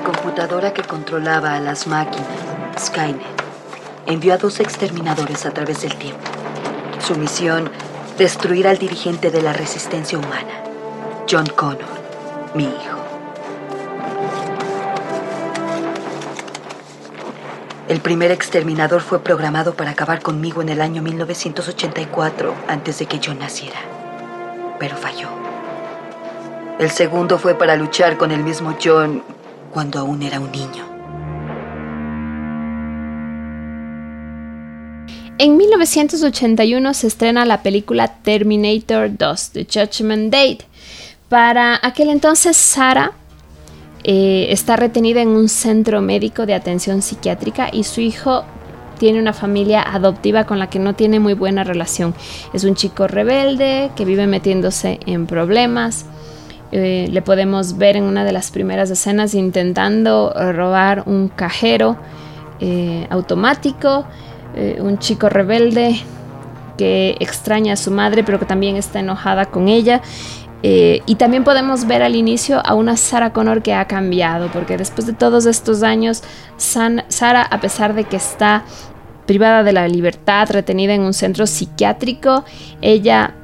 Controlaba 0.00 1.54
a 1.54 1.60
las 1.60 1.86
máquinas, 1.86 2.26
Skynet, 2.78 3.20
envió 4.06 4.32
a 4.32 4.38
dos 4.38 4.60
exterminadores 4.60 5.44
a 5.44 5.50
través 5.50 5.82
del 5.82 5.94
tiempo. 5.96 6.22
Su 7.06 7.14
misión, 7.16 7.70
destruir 8.16 8.66
al 8.66 8.78
dirigente 8.78 9.30
de 9.30 9.42
la 9.42 9.52
resistencia 9.52 10.18
humana, 10.18 10.64
John 11.30 11.46
Connor, 11.46 11.84
mi 12.54 12.64
hijo. 12.64 12.98
El 17.88 18.00
primer 18.00 18.30
exterminador 18.30 19.02
fue 19.02 19.22
programado 19.22 19.74
para 19.74 19.90
acabar 19.90 20.22
conmigo 20.22 20.62
en 20.62 20.70
el 20.70 20.80
año 20.80 21.02
1984, 21.02 22.54
antes 22.68 22.98
de 22.98 23.06
que 23.06 23.18
yo 23.18 23.34
naciera. 23.34 23.80
Pero 24.78 24.96
falló. 24.96 25.28
El 26.78 26.90
segundo 26.90 27.38
fue 27.38 27.54
para 27.54 27.76
luchar 27.76 28.16
con 28.16 28.30
el 28.30 28.42
mismo 28.42 28.76
John 28.82 29.22
cuando 29.72 29.98
aún 29.98 30.22
era 30.22 30.38
un 30.38 30.52
niño. 30.52 30.92
En 35.38 35.56
1981 35.56 36.94
se 36.94 37.06
estrena 37.06 37.44
la 37.44 37.62
película 37.62 38.08
Terminator 38.22 39.16
2, 39.16 39.50
The 39.50 39.66
Judgment 39.72 40.30
Day. 40.30 40.58
Para 41.28 41.80
aquel 41.82 42.10
entonces, 42.10 42.56
Sarah 42.56 43.12
eh, 44.04 44.46
está 44.50 44.76
retenida 44.76 45.22
en 45.22 45.28
un 45.28 45.48
centro 45.48 46.00
médico 46.00 46.46
de 46.46 46.54
atención 46.54 47.02
psiquiátrica 47.02 47.70
y 47.72 47.84
su 47.84 48.00
hijo 48.00 48.44
tiene 48.98 49.18
una 49.18 49.32
familia 49.32 49.82
adoptiva 49.82 50.44
con 50.44 50.60
la 50.60 50.70
que 50.70 50.78
no 50.78 50.94
tiene 50.94 51.18
muy 51.18 51.34
buena 51.34 51.64
relación. 51.64 52.14
Es 52.52 52.62
un 52.62 52.76
chico 52.76 53.08
rebelde 53.08 53.90
que 53.96 54.04
vive 54.04 54.28
metiéndose 54.28 55.00
en 55.06 55.26
problemas. 55.26 56.06
Eh, 56.72 57.08
le 57.10 57.22
podemos 57.22 57.76
ver 57.76 57.96
en 57.96 58.04
una 58.04 58.24
de 58.24 58.32
las 58.32 58.50
primeras 58.50 58.90
escenas 58.90 59.34
intentando 59.34 60.32
robar 60.52 61.04
un 61.06 61.28
cajero 61.28 61.96
eh, 62.60 63.06
automático. 63.10 64.06
un 64.80 64.98
chico 64.98 65.30
rebelde 65.30 65.96
que 66.76 67.16
extraña 67.20 67.72
a 67.72 67.76
su 67.76 67.90
madre 67.90 68.22
pero 68.22 68.38
que 68.38 68.44
también 68.44 68.76
está 68.76 69.00
enojada 69.00 69.46
con 69.46 69.68
ella 69.68 70.02
eh, 70.62 71.02
y 71.06 71.16
también 71.16 71.42
podemos 71.42 71.86
ver 71.86 72.02
al 72.02 72.14
inicio 72.14 72.64
a 72.64 72.74
una 72.74 72.96
Sarah 72.96 73.32
Connor 73.32 73.62
que 73.62 73.74
ha 73.74 73.86
cambiado, 73.86 74.48
porque 74.52 74.76
después 74.76 75.06
de 75.06 75.12
todos 75.12 75.46
estos 75.46 75.82
años, 75.82 76.22
Sarah, 76.56 77.42
a 77.42 77.60
pesar 77.60 77.94
de 77.94 78.04
que 78.04 78.16
está 78.16 78.64
privada 79.26 79.64
de 79.64 79.72
la 79.72 79.88
libertad, 79.88 80.48
retenida 80.50 80.94
en 80.94 81.02
un 81.02 81.14
centro 81.14 81.46
psiquiátrico, 81.46 82.44
ella, 82.80 83.34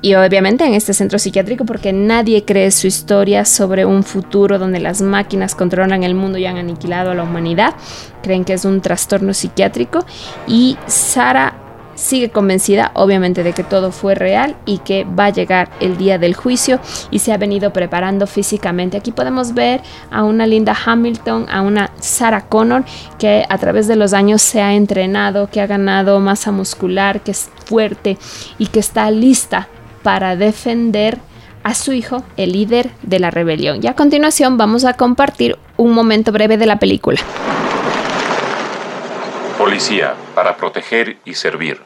y 0.00 0.14
obviamente 0.14 0.64
en 0.64 0.74
este 0.74 0.94
centro 0.94 1.18
psiquiátrico, 1.18 1.64
porque 1.64 1.92
nadie 1.92 2.44
cree 2.44 2.70
su 2.70 2.86
historia 2.86 3.44
sobre 3.44 3.84
un 3.84 4.04
futuro 4.04 4.58
donde 4.58 4.80
las 4.80 5.02
máquinas 5.02 5.54
controlan 5.54 6.04
el 6.04 6.14
mundo 6.14 6.38
y 6.38 6.46
han 6.46 6.56
aniquilado 6.56 7.10
a 7.10 7.14
la 7.14 7.24
humanidad, 7.24 7.74
creen 8.22 8.44
que 8.44 8.52
es 8.52 8.64
un 8.64 8.80
trastorno 8.80 9.34
psiquiátrico, 9.34 10.04
y 10.46 10.76
Sarah 10.86 11.54
sigue 11.98 12.30
convencida 12.30 12.92
obviamente 12.94 13.42
de 13.42 13.52
que 13.52 13.64
todo 13.64 13.90
fue 13.90 14.14
real 14.14 14.56
y 14.64 14.78
que 14.78 15.04
va 15.04 15.26
a 15.26 15.30
llegar 15.30 15.68
el 15.80 15.96
día 15.96 16.16
del 16.16 16.34
juicio 16.34 16.78
y 17.10 17.18
se 17.18 17.32
ha 17.32 17.36
venido 17.36 17.72
preparando 17.72 18.28
físicamente. 18.28 18.96
Aquí 18.96 19.10
podemos 19.10 19.52
ver 19.52 19.82
a 20.12 20.22
una 20.22 20.46
Linda 20.46 20.76
Hamilton, 20.86 21.46
a 21.50 21.60
una 21.60 21.90
Sarah 21.98 22.42
Connor 22.42 22.84
que 23.18 23.44
a 23.48 23.58
través 23.58 23.88
de 23.88 23.96
los 23.96 24.12
años 24.12 24.42
se 24.42 24.62
ha 24.62 24.74
entrenado, 24.74 25.50
que 25.50 25.60
ha 25.60 25.66
ganado 25.66 26.20
masa 26.20 26.52
muscular, 26.52 27.20
que 27.20 27.32
es 27.32 27.50
fuerte 27.64 28.16
y 28.58 28.68
que 28.68 28.78
está 28.78 29.10
lista 29.10 29.68
para 30.08 30.36
defender 30.36 31.18
a 31.64 31.74
su 31.74 31.92
hijo, 31.92 32.24
el 32.38 32.52
líder 32.52 32.88
de 33.02 33.18
la 33.18 33.30
rebelión. 33.30 33.80
Y 33.82 33.88
a 33.88 33.94
continuación 33.94 34.56
vamos 34.56 34.86
a 34.86 34.94
compartir 34.94 35.58
un 35.76 35.92
momento 35.92 36.32
breve 36.32 36.56
de 36.56 36.64
la 36.64 36.78
película. 36.78 37.20
Policía, 39.58 40.14
para 40.34 40.56
proteger 40.56 41.18
y 41.26 41.34
servir. 41.34 41.82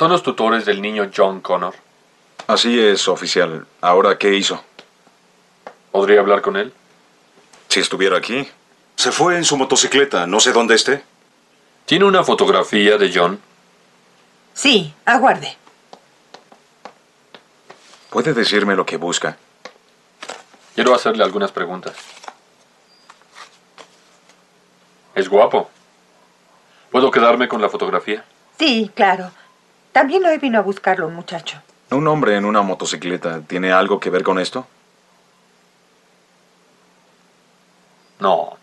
¿Son 0.00 0.10
los 0.10 0.22
tutores 0.22 0.64
del 0.64 0.80
niño 0.80 1.10
John 1.14 1.42
Connor? 1.42 1.74
Así 2.46 2.80
es, 2.80 3.06
oficial. 3.06 3.66
Ahora, 3.82 4.16
¿qué 4.16 4.34
hizo? 4.34 4.64
¿Podría 5.92 6.20
hablar 6.20 6.40
con 6.40 6.56
él? 6.56 6.72
Si 7.68 7.80
estuviera 7.80 8.16
aquí. 8.16 8.48
Se 8.96 9.12
fue 9.12 9.36
en 9.36 9.44
su 9.44 9.58
motocicleta. 9.58 10.26
No 10.26 10.40
sé 10.40 10.52
dónde 10.52 10.74
esté. 10.74 11.04
¿Tiene 11.84 12.06
una 12.06 12.24
fotografía 12.24 12.96
de 12.96 13.12
John? 13.14 13.42
Sí, 14.54 14.94
aguarde. 15.04 15.58
¿Puede 18.08 18.32
decirme 18.32 18.76
lo 18.76 18.86
que 18.86 18.96
busca? 18.96 19.36
Quiero 20.74 20.94
hacerle 20.94 21.24
algunas 21.24 21.52
preguntas. 21.52 21.94
¿Es 25.14 25.28
guapo? 25.28 25.68
¿Puedo 26.90 27.10
quedarme 27.10 27.48
con 27.48 27.60
la 27.60 27.68
fotografía? 27.68 28.24
Sí, 28.58 28.90
claro. 28.94 29.30
También 29.92 30.22
lo 30.22 30.38
vino 30.38 30.58
a 30.58 30.62
buscarlo 30.62 31.06
un 31.08 31.14
muchacho. 31.14 31.60
¿Un 31.90 32.06
hombre 32.06 32.36
en 32.36 32.44
una 32.44 32.62
motocicleta 32.62 33.40
tiene 33.40 33.72
algo 33.72 33.98
que 33.98 34.10
ver 34.10 34.22
con 34.22 34.38
esto? 34.38 34.66
No. 38.20 38.56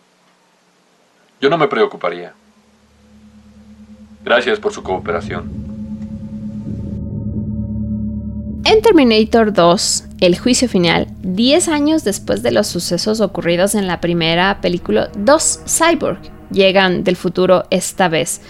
Yo 1.41 1.49
no 1.49 1.57
me 1.57 1.67
preocuparía. 1.67 2.33
Gracias 4.23 4.59
por 4.59 4.71
su 4.71 4.83
cooperación. 4.83 5.67
En 8.65 8.81
Terminator 8.81 9.53
2, 9.53 10.03
el 10.19 10.37
juicio 10.37 10.67
final, 10.67 11.07
10 11.21 11.69
años 11.69 12.03
después 12.03 12.43
de 12.43 12.51
los 12.51 12.67
sucesos 12.67 13.21
ocurridos 13.21 13.75
en 13.75 13.87
la 13.87 14.01
primera 14.01 14.59
película, 14.59 15.09
dos 15.15 15.61
cyborg 15.65 16.19
llegan 16.51 17.03
del 17.05 17.15
futuro 17.15 17.63
esta 17.69 18.09
vez. 18.09 18.41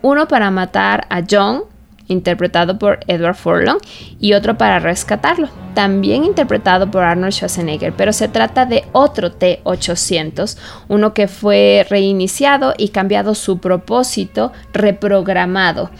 Uno 0.00 0.28
para 0.28 0.50
matar 0.50 1.06
a 1.10 1.22
John, 1.28 1.64
interpretado 2.08 2.78
por 2.78 3.00
Edward 3.06 3.36
Furlong, 3.36 3.78
y 4.20 4.34
otro 4.34 4.56
para 4.56 4.78
rescatarlo, 4.78 5.48
también 5.74 6.24
interpretado 6.24 6.90
por 6.90 7.02
Arnold 7.02 7.32
Schwarzenegger, 7.32 7.92
pero 7.92 8.12
se 8.12 8.28
trata 8.28 8.66
de 8.66 8.84
otro 8.92 9.32
T-800, 9.32 10.56
uno 10.88 11.14
que 11.14 11.28
fue 11.28 11.86
reiniciado 11.88 12.74
y 12.76 12.88
cambiado 12.88 13.34
su 13.34 13.58
propósito, 13.58 14.52
reprogramado 14.72 15.90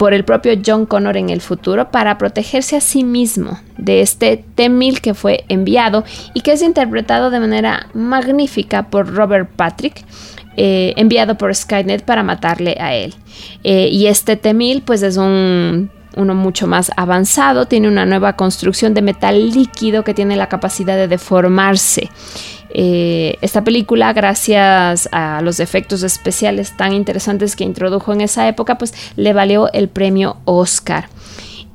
por 0.00 0.14
el 0.14 0.24
propio 0.24 0.54
John 0.64 0.86
Connor 0.86 1.18
en 1.18 1.28
el 1.28 1.42
futuro 1.42 1.90
para 1.90 2.16
protegerse 2.16 2.74
a 2.74 2.80
sí 2.80 3.04
mismo 3.04 3.60
de 3.76 4.00
este 4.00 4.42
T-1000 4.54 4.98
que 5.02 5.12
fue 5.12 5.44
enviado 5.48 6.04
y 6.32 6.40
que 6.40 6.52
es 6.52 6.62
interpretado 6.62 7.28
de 7.28 7.38
manera 7.38 7.88
magnífica 7.92 8.88
por 8.88 9.12
Robert 9.14 9.50
Patrick, 9.56 10.02
eh, 10.56 10.94
enviado 10.96 11.36
por 11.36 11.54
Skynet 11.54 12.04
para 12.04 12.22
matarle 12.22 12.76
a 12.80 12.94
él. 12.94 13.14
Eh, 13.64 13.88
y 13.90 14.06
este 14.06 14.36
T-1000 14.36 14.82
pues 14.84 15.02
es 15.02 15.16
un 15.16 15.90
uno 16.16 16.34
mucho 16.34 16.66
más 16.66 16.90
avanzado, 16.96 17.66
tiene 17.66 17.88
una 17.88 18.06
nueva 18.06 18.34
construcción 18.34 18.94
de 18.94 19.02
metal 19.02 19.50
líquido 19.50 20.02
que 20.04 20.14
tiene 20.14 20.36
la 20.36 20.48
capacidad 20.48 20.96
de 20.96 21.08
deformarse. 21.08 22.10
Eh, 22.72 23.36
esta 23.40 23.64
película, 23.64 24.12
gracias 24.12 25.08
a 25.12 25.40
los 25.42 25.60
efectos 25.60 26.02
especiales 26.02 26.76
tan 26.76 26.92
interesantes 26.92 27.56
que 27.56 27.64
introdujo 27.64 28.12
en 28.12 28.20
esa 28.20 28.46
época, 28.48 28.78
pues 28.78 28.94
le 29.16 29.32
valió 29.32 29.72
el 29.72 29.88
premio 29.88 30.36
Oscar. 30.44 31.08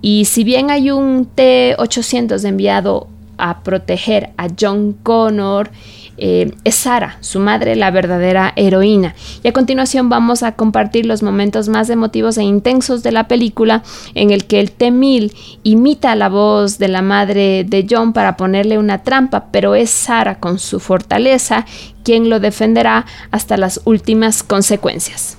Y 0.01 0.25
si 0.25 0.43
bien 0.43 0.69
hay 0.69 0.91
un 0.91 1.25
T-800 1.25 2.45
enviado 2.45 3.07
a 3.37 3.63
proteger 3.63 4.31
a 4.37 4.47
John 4.57 4.93
Connor, 5.03 5.71
eh, 6.17 6.53
es 6.63 6.75
Sara, 6.75 7.17
su 7.21 7.39
madre, 7.39 7.75
la 7.75 7.91
verdadera 7.91 8.53
heroína. 8.55 9.15
Y 9.43 9.47
a 9.47 9.53
continuación 9.53 10.09
vamos 10.09 10.43
a 10.43 10.53
compartir 10.53 11.05
los 11.05 11.23
momentos 11.23 11.69
más 11.69 11.89
emotivos 11.89 12.37
e 12.37 12.43
intensos 12.43 13.03
de 13.03 13.11
la 13.11 13.27
película 13.27 13.83
en 14.13 14.31
el 14.31 14.45
que 14.45 14.59
el 14.59 14.71
T-1000 14.71 15.33
imita 15.63 16.15
la 16.15 16.29
voz 16.29 16.77
de 16.77 16.87
la 16.87 17.01
madre 17.01 17.63
de 17.63 17.85
John 17.89 18.13
para 18.13 18.37
ponerle 18.37 18.77
una 18.77 19.03
trampa, 19.03 19.47
pero 19.51 19.75
es 19.75 19.89
Sara 19.89 20.39
con 20.39 20.59
su 20.59 20.79
fortaleza 20.79 21.65
quien 22.03 22.29
lo 22.29 22.39
defenderá 22.39 23.05
hasta 23.31 23.57
las 23.57 23.81
últimas 23.83 24.43
consecuencias. 24.43 25.37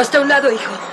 Hasta 0.00 0.18
un 0.18 0.30
lado, 0.30 0.50
hijo. 0.50 0.89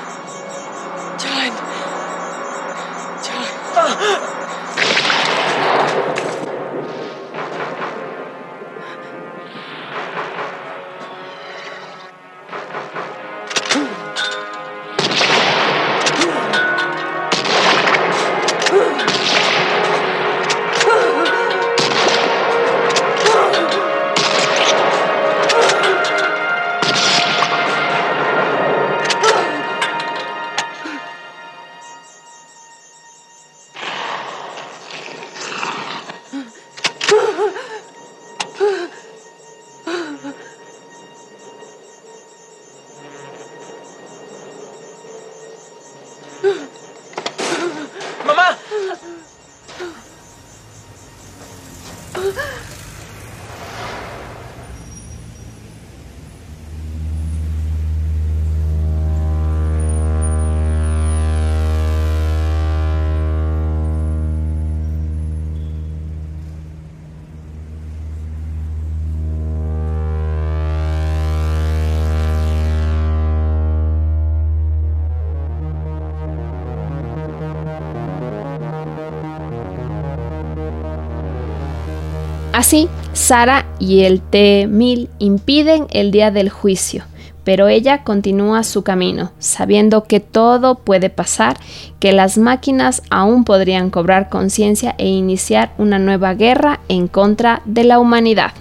Así, 82.68 82.90
Sara 83.14 83.66
y 83.80 84.02
el 84.02 84.20
T-1000 84.20 85.08
impiden 85.20 85.88
el 85.90 86.12
día 86.12 86.32
del 86.32 86.50
juicio, 86.50 87.06
pero 87.46 87.70
ella 87.70 88.04
continúa 88.04 88.64
su 88.64 88.84
camino, 88.84 89.32
sabiendo 89.40 90.04
que 90.04 90.20
todo 90.20 90.76
puede 90.76 91.10
pasar, 91.10 91.56
que 92.02 92.12
las 92.12 92.38
máquinas 92.38 93.04
aún 93.10 93.46
podrían 93.46 93.90
cobrar 93.90 94.28
conciencia 94.28 94.96
e 94.98 95.08
iniciar 95.08 95.72
una 95.78 95.98
nueva 95.98 96.34
guerra 96.34 96.82
en 96.90 97.08
contra 97.08 97.62
de 97.64 97.86
la 97.86 98.00
humanidad. 98.00 98.52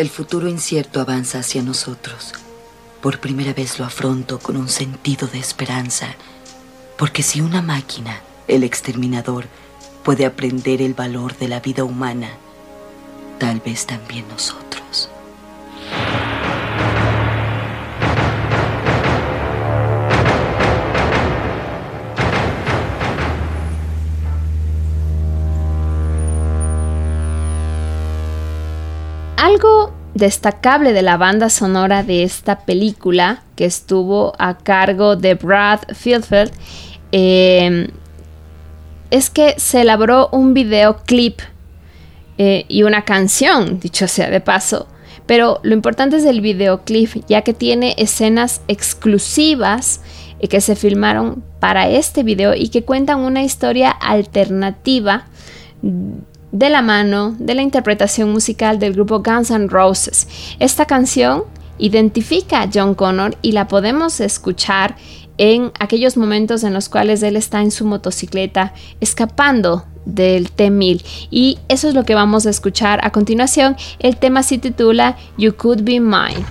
El 0.00 0.08
futuro 0.08 0.48
incierto 0.48 1.02
avanza 1.02 1.40
hacia 1.40 1.60
nosotros. 1.60 2.32
Por 3.02 3.20
primera 3.20 3.52
vez 3.52 3.78
lo 3.78 3.84
afronto 3.84 4.38
con 4.38 4.56
un 4.56 4.70
sentido 4.70 5.28
de 5.28 5.38
esperanza, 5.38 6.14
porque 6.96 7.22
si 7.22 7.42
una 7.42 7.60
máquina, 7.60 8.22
el 8.48 8.64
exterminador, 8.64 9.44
puede 10.02 10.24
aprender 10.24 10.80
el 10.80 10.94
valor 10.94 11.36
de 11.36 11.48
la 11.48 11.60
vida 11.60 11.84
humana, 11.84 12.30
tal 13.38 13.60
vez 13.60 13.84
también 13.84 14.26
nosotros. 14.28 15.10
Destacable 30.20 30.92
de 30.92 31.02
la 31.02 31.16
banda 31.16 31.50
sonora 31.50 32.04
de 32.04 32.22
esta 32.22 32.60
película, 32.60 33.42
que 33.56 33.64
estuvo 33.64 34.34
a 34.38 34.58
cargo 34.58 35.16
de 35.16 35.34
Brad 35.34 35.80
Fieldfeld, 35.92 36.52
eh, 37.10 37.88
es 39.10 39.30
que 39.30 39.58
se 39.58 39.80
elaboró 39.80 40.28
un 40.30 40.54
videoclip 40.54 41.40
eh, 42.38 42.64
y 42.68 42.84
una 42.84 43.04
canción, 43.04 43.80
dicho 43.80 44.06
sea 44.06 44.30
de 44.30 44.40
paso. 44.40 44.86
Pero 45.26 45.58
lo 45.62 45.74
importante 45.74 46.16
es 46.16 46.24
el 46.24 46.40
videoclip, 46.40 47.24
ya 47.26 47.42
que 47.42 47.54
tiene 47.54 47.94
escenas 47.98 48.62
exclusivas 48.68 50.02
eh, 50.38 50.48
que 50.48 50.60
se 50.60 50.76
filmaron 50.76 51.42
para 51.58 51.88
este 51.88 52.22
video 52.22 52.54
y 52.54 52.68
que 52.68 52.84
cuentan 52.84 53.20
una 53.20 53.42
historia 53.42 53.90
alternativa 53.90 55.26
de 56.52 56.70
la 56.70 56.82
mano 56.82 57.34
de 57.38 57.54
la 57.54 57.62
interpretación 57.62 58.30
musical 58.30 58.78
del 58.78 58.94
grupo 58.94 59.22
Guns 59.22 59.50
N' 59.50 59.68
Roses. 59.68 60.26
Esta 60.58 60.84
canción 60.84 61.44
identifica 61.78 62.62
a 62.62 62.70
John 62.72 62.94
Connor 62.94 63.36
y 63.42 63.52
la 63.52 63.68
podemos 63.68 64.20
escuchar 64.20 64.96
en 65.38 65.72
aquellos 65.78 66.16
momentos 66.16 66.64
en 66.64 66.74
los 66.74 66.88
cuales 66.88 67.22
él 67.22 67.36
está 67.36 67.62
en 67.62 67.70
su 67.70 67.86
motocicleta 67.86 68.74
escapando 69.00 69.86
del 70.04 70.50
T-1000 70.50 71.28
y 71.30 71.58
eso 71.68 71.88
es 71.88 71.94
lo 71.94 72.04
que 72.04 72.14
vamos 72.14 72.46
a 72.46 72.50
escuchar 72.50 73.00
a 73.04 73.10
continuación. 73.10 73.76
El 73.98 74.16
tema 74.16 74.42
se 74.42 74.58
titula 74.58 75.16
You 75.38 75.54
Could 75.56 75.82
Be 75.82 76.00
Mine. 76.00 76.44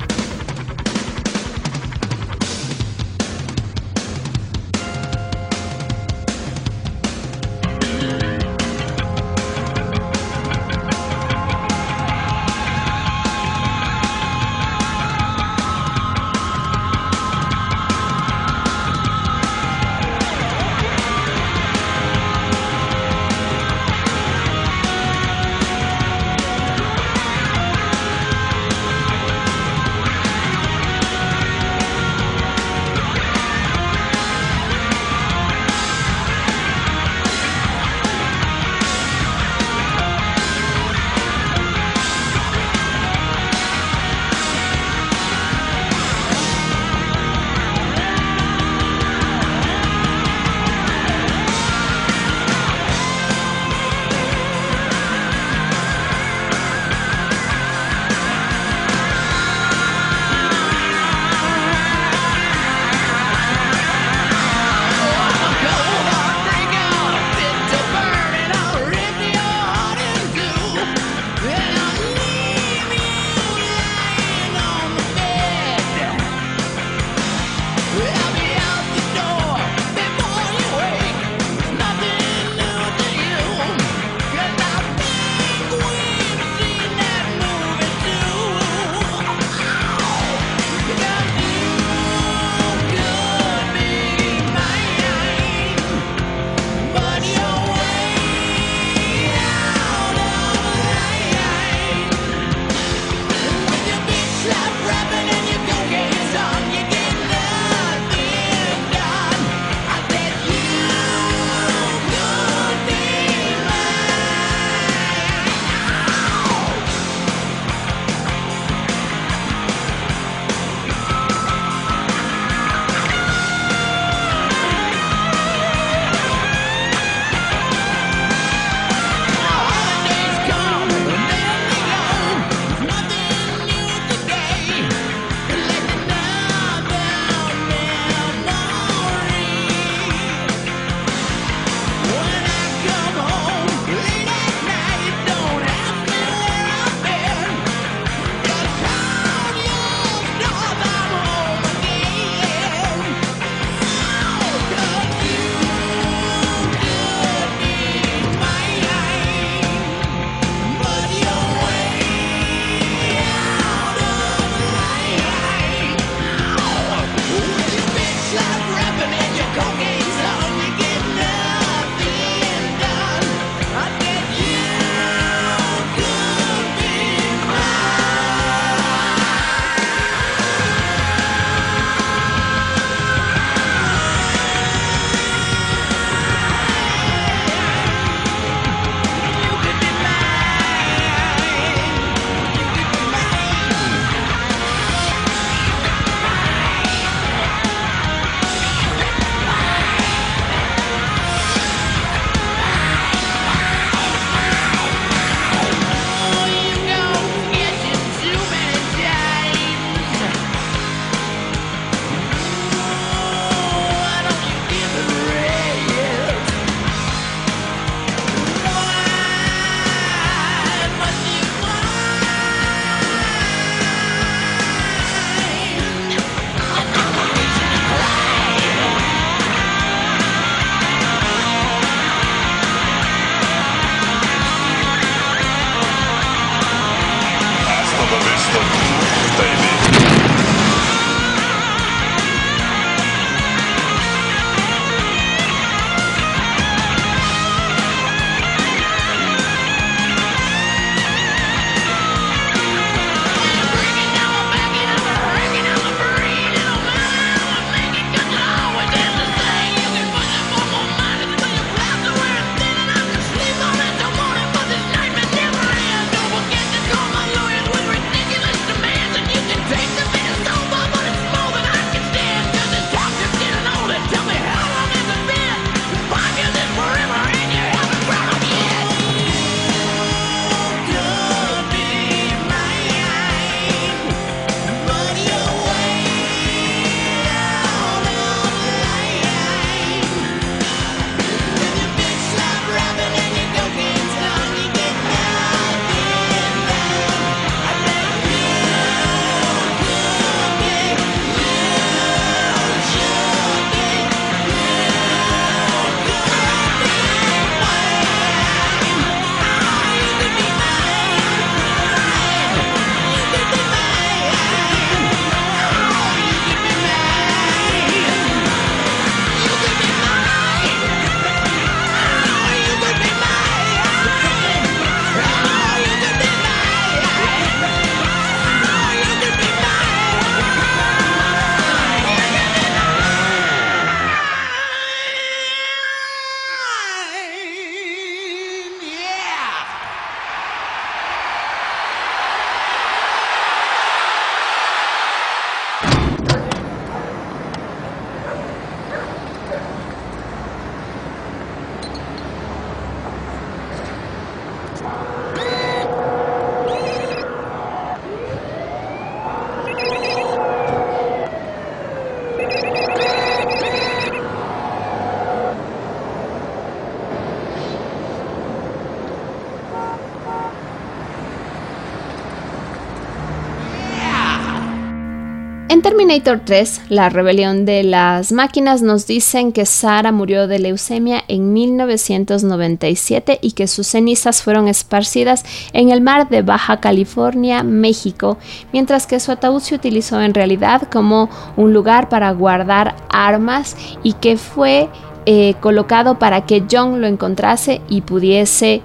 Terminator 376.00 376.40
3, 376.46 376.84
la 376.88 377.10
rebelión 377.10 377.66
de 377.66 377.84
las 377.84 378.32
máquinas, 378.32 378.82
nos 378.82 379.06
dicen 379.06 379.52
que 379.52 379.66
Sara 379.66 380.14
murió 380.14 380.48
de 380.48 380.58
leucemia 380.58 381.26
en 381.28 381.52
1997 381.52 383.40
y 383.42 383.52
que 383.52 383.68
sus 383.68 383.88
cenizas 383.88 384.42
fueron 384.42 384.70
esparcidas 384.70 385.44
en 385.74 385.90
el 385.90 386.00
mar 386.00 386.30
de 386.30 386.42
Baja 386.42 386.80
California, 386.80 387.64
México, 387.64 388.38
mientras 388.72 389.08
que 389.08 389.20
su 389.20 389.34
ataúd 389.34 389.60
se 389.60 389.76
utilizó 389.76 390.22
en 390.22 390.34
realidad 390.34 390.84
como 390.84 391.30
un 391.58 391.74
lugar 391.74 392.08
para 392.08 392.32
guardar 392.32 392.96
armas 393.10 393.76
y 394.02 394.14
que 394.14 394.38
fue 394.38 394.88
eh, 395.26 395.56
colocado 395.60 396.18
para 396.18 396.46
que 396.46 396.64
John 396.72 397.02
lo 397.02 397.08
encontrase 397.08 397.82
y 397.90 398.00
pudiese 398.00 398.84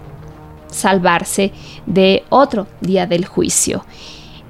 salvarse 0.66 1.52
de 1.86 2.24
otro 2.28 2.66
día 2.80 3.06
del 3.06 3.24
juicio. 3.24 3.84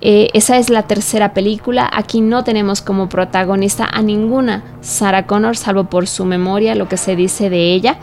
Eh, 0.07 0.29
esa 0.35 0.59
es 0.59 0.69
la 0.69 0.83
tercera 0.83 1.33
película. 1.33 1.91
Aquí 1.91 2.21
no 2.21 2.45
tenemos 2.45 2.83
como 2.83 3.09
protagonista 3.09 3.87
a 3.91 4.03
ninguna 4.03 4.63
Sarah 4.83 5.27
Connor, 5.27 5.57
salvo 5.57 5.85
por 5.85 6.07
su 6.07 6.27
memoria, 6.27 6.75
lo 6.75 6.89
que 6.89 6.99
se 6.99 7.17
dice 7.17 7.49
de 7.49 7.73
ella, 7.73 7.99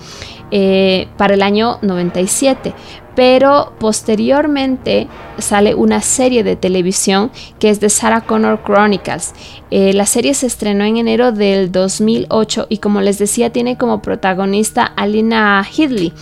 eh, 0.49 1.07
para 1.15 1.35
el 1.35 1.43
año 1.43 1.77
97 1.83 2.73
pero 3.15 3.73
posteriormente 3.79 5.07
sale 5.37 5.75
una 5.75 6.01
serie 6.01 6.43
de 6.43 6.55
televisión 6.55 7.31
que 7.59 7.69
es 7.69 7.79
de 7.79 7.89
Sarah 7.89 8.21
Connor 8.21 8.63
Chronicles. 8.63 9.33
Eh, 9.69 9.93
la 9.93 10.05
serie 10.05 10.33
se 10.33 10.47
estrenó 10.47 10.83
en 10.85 10.97
enero 10.97 11.31
del 11.31 11.71
2008 11.71 12.67
y 12.69 12.77
como 12.77 13.01
les 13.01 13.17
decía 13.17 13.51
tiene 13.51 13.77
como 13.77 14.01
protagonista 14.01 14.85
a 14.85 15.07
Lina 15.07 15.65
Headley. 15.77 16.13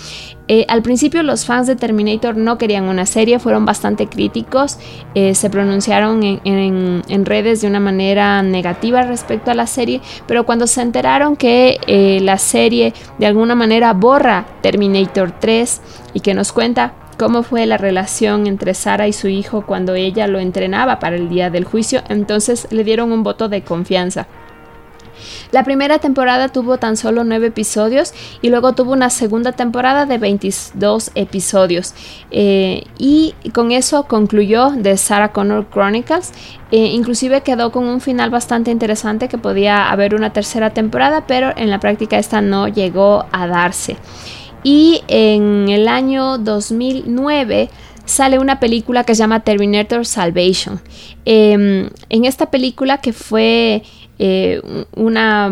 Eh, 0.49 0.65
al 0.67 0.81
principio 0.81 1.23
los 1.23 1.45
fans 1.45 1.67
de 1.67 1.77
Terminator 1.77 2.35
no 2.35 2.57
querían 2.57 2.89
una 2.89 3.05
serie, 3.05 3.39
fueron 3.39 3.65
bastante 3.65 4.07
críticos, 4.07 4.77
eh, 5.15 5.35
se 5.35 5.49
pronunciaron 5.49 6.21
en, 6.23 7.25
redes 7.25 7.61
de 7.61 7.67
una 7.67 7.79
manera 7.79 8.41
negativa 8.43 9.03
respecto 9.03 9.51
a 9.51 9.53
la 9.53 9.67
serie, 9.67 10.01
pero 10.27 10.45
cuando 10.45 10.67
se 10.67 10.81
enteraron 10.81 11.37
que 11.37 12.19
la 12.21 12.37
serie 12.37 12.93
de 13.19 13.27
alguna 13.27 13.55
manera 13.55 13.93
borra 13.93 14.45
Terminator 14.61 15.31
3 15.39 15.81
y 16.13 16.19
que 16.21 16.33
nos 16.33 16.51
cuenta 16.51 16.93
cómo 17.19 17.43
fue 17.43 17.65
la 17.65 17.77
relación 17.77 18.47
entre 18.47 18.73
Sara 18.73 19.07
y 19.07 19.13
su 19.13 19.27
hijo 19.27 19.65
cuando 19.65 19.93
ella 19.93 20.25
lo 20.25 20.39
entrenaba 20.39 20.99
para 20.99 21.17
el 21.17 21.29
día 21.29 21.49
del 21.49 21.65
juicio, 21.65 22.01
entonces 22.09 22.67
le 22.71 22.83
dieron 22.83 23.11
un 23.11 23.23
voto 23.23 23.49
de 23.49 23.61
confianza. 23.61 24.25
La 25.51 25.63
primera 25.63 25.99
temporada 25.99 26.49
tuvo 26.49 26.77
tan 26.77 26.97
solo 26.97 27.23
9 27.23 27.47
episodios 27.47 28.13
y 28.41 28.49
luego 28.49 28.73
tuvo 28.73 28.93
una 28.93 29.09
segunda 29.09 29.51
temporada 29.51 30.05
de 30.05 30.17
22 30.17 31.11
episodios. 31.15 31.93
Eh, 32.31 32.83
y 32.97 33.33
con 33.53 33.71
eso 33.71 34.03
concluyó 34.03 34.71
The 34.81 34.97
Sarah 34.97 35.31
Connor 35.31 35.67
Chronicles. 35.69 36.31
Eh, 36.71 36.77
inclusive 36.77 37.41
quedó 37.41 37.71
con 37.71 37.85
un 37.85 38.01
final 38.01 38.29
bastante 38.29 38.71
interesante 38.71 39.27
que 39.27 39.37
podía 39.37 39.89
haber 39.89 40.15
una 40.15 40.31
tercera 40.31 40.69
temporada, 40.71 41.25
pero 41.27 41.51
en 41.55 41.69
la 41.69 41.79
práctica 41.79 42.19
esta 42.19 42.41
no 42.41 42.67
llegó 42.67 43.25
a 43.31 43.47
darse. 43.47 43.97
Y 44.63 45.03
en 45.07 45.69
el 45.69 45.87
año 45.87 46.37
2009 46.37 47.69
sale 48.05 48.39
una 48.39 48.59
película 48.59 49.03
que 49.03 49.13
se 49.13 49.19
llama 49.19 49.41
Terminator 49.41 50.05
Salvation. 50.05 50.81
Em, 51.25 51.89
en 52.09 52.25
esta 52.25 52.49
película 52.49 52.97
que 52.99 53.13
fue 53.13 53.83
eh, 54.21 54.61
una, 54.97 55.49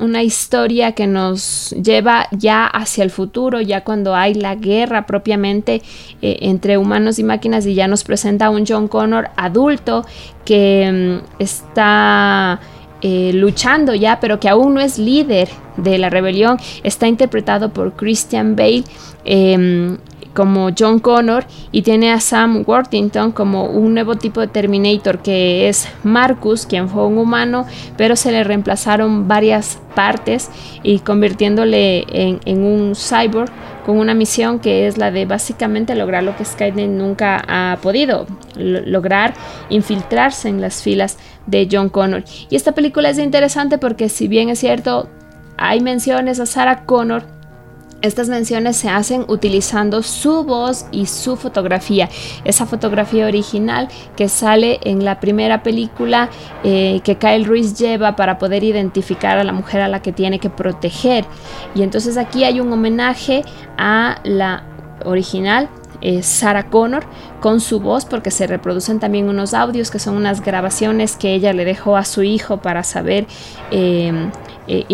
una, 0.00 0.22
historia 0.24 0.90
que 0.90 1.06
nos 1.06 1.70
lleva 1.70 2.26
ya 2.32 2.66
hacia 2.66 3.04
el 3.04 3.10
futuro, 3.10 3.60
ya 3.60 3.84
cuando 3.84 4.16
hay 4.16 4.34
la 4.34 4.56
guerra 4.56 5.06
propiamente 5.06 5.82
eh, 6.20 6.38
entre 6.40 6.78
humanos 6.78 7.20
y 7.20 7.22
máquinas 7.22 7.64
y 7.64 7.74
ya 7.74 7.86
nos 7.86 8.02
presenta 8.02 8.50
un 8.50 8.64
John 8.66 8.88
Connor 8.88 9.30
adulto 9.36 10.04
que 10.44 10.82
em, 10.82 11.20
está 11.38 12.58
eh, 13.02 13.30
luchando 13.34 13.94
ya, 13.94 14.18
pero 14.18 14.40
que 14.40 14.48
aún 14.48 14.74
no 14.74 14.80
es 14.80 14.98
líder 14.98 15.48
de 15.76 15.98
la 15.98 16.10
rebelión, 16.10 16.58
está 16.82 17.06
interpretado 17.06 17.72
por 17.72 17.94
Christian 17.94 18.56
Bale. 18.56 18.82
Em, 19.24 19.96
como 20.38 20.70
John 20.78 21.00
Connor 21.00 21.44
y 21.72 21.82
tiene 21.82 22.12
a 22.12 22.20
Sam 22.20 22.62
Worthington 22.64 23.32
como 23.32 23.64
un 23.64 23.94
nuevo 23.94 24.14
tipo 24.14 24.40
de 24.40 24.46
Terminator 24.46 25.18
que 25.18 25.68
es 25.68 25.88
Marcus, 26.04 26.64
quien 26.64 26.88
fue 26.88 27.04
un 27.08 27.18
humano, 27.18 27.66
pero 27.96 28.14
se 28.14 28.30
le 28.30 28.44
reemplazaron 28.44 29.26
varias 29.26 29.80
partes 29.96 30.48
y 30.84 31.00
convirtiéndole 31.00 32.04
en, 32.08 32.62
un 32.62 32.94
cyborg 32.94 33.50
con 33.84 33.98
una 33.98 34.14
misión 34.14 34.60
que 34.60 34.86
es 34.86 34.96
la 34.96 35.10
de 35.10 35.26
básicamente 35.26 35.96
lograr 35.96 36.22
lo 36.22 36.36
que 36.36 36.44
Skynet 36.44 36.88
nunca 36.88 37.42
ha 37.48 37.78
podido, 37.82 38.28
lograr 38.54 39.34
infiltrarse 39.70 40.48
en 40.48 40.60
las 40.60 40.84
filas 40.84 41.18
de 41.48 41.66
John 41.68 41.88
Connor. 41.88 42.22
Y 42.48 42.54
esta 42.54 42.70
película 42.70 43.10
es 43.10 43.18
interesante 43.18 43.76
porque 43.76 44.08
si 44.08 44.28
bien 44.28 44.50
es 44.50 44.60
cierto, 44.60 45.08
hay 45.56 45.80
menciones 45.80 46.38
a 46.38 46.46
Sarah 46.46 46.84
Connor, 46.84 47.37
estas 48.00 48.28
menciones 48.28 48.76
se 48.76 48.88
hacen 48.88 49.24
utilizando 49.28 50.02
su 50.02 50.44
voz 50.44 50.86
y 50.92 51.06
su 51.06 51.36
fotografía. 51.36 52.08
Esa 52.44 52.66
fotografía 52.66 53.26
original 53.26 53.88
que 54.16 54.28
sale 54.28 54.78
en 54.84 55.04
la 55.04 55.20
primera 55.20 55.62
película 55.62 56.30
eh, 56.62 57.00
que 57.02 57.16
Kyle 57.16 57.44
Ruiz 57.44 57.74
lleva 57.74 58.14
para 58.14 58.38
poder 58.38 58.62
identificar 58.62 59.38
a 59.38 59.44
la 59.44 59.52
mujer 59.52 59.80
a 59.80 59.88
la 59.88 60.00
que 60.00 60.12
tiene 60.12 60.38
que 60.38 60.50
proteger. 60.50 61.24
Y 61.74 61.82
entonces 61.82 62.16
aquí 62.16 62.44
hay 62.44 62.60
un 62.60 62.72
homenaje 62.72 63.42
a 63.76 64.20
la 64.24 64.64
original 65.04 65.68
eh, 66.00 66.22
Sarah 66.22 66.70
Connor 66.70 67.04
con 67.40 67.60
su 67.60 67.80
voz 67.80 68.04
porque 68.04 68.30
se 68.30 68.46
reproducen 68.46 69.00
también 69.00 69.28
unos 69.28 69.52
audios 69.52 69.90
que 69.90 69.98
son 69.98 70.16
unas 70.16 70.42
grabaciones 70.42 71.16
que 71.16 71.34
ella 71.34 71.52
le 71.52 71.64
dejó 71.64 71.96
a 71.96 72.04
su 72.04 72.22
hijo 72.22 72.58
para 72.58 72.84
saber 72.84 73.26
eh, 73.72 74.30
eh, 74.68 74.84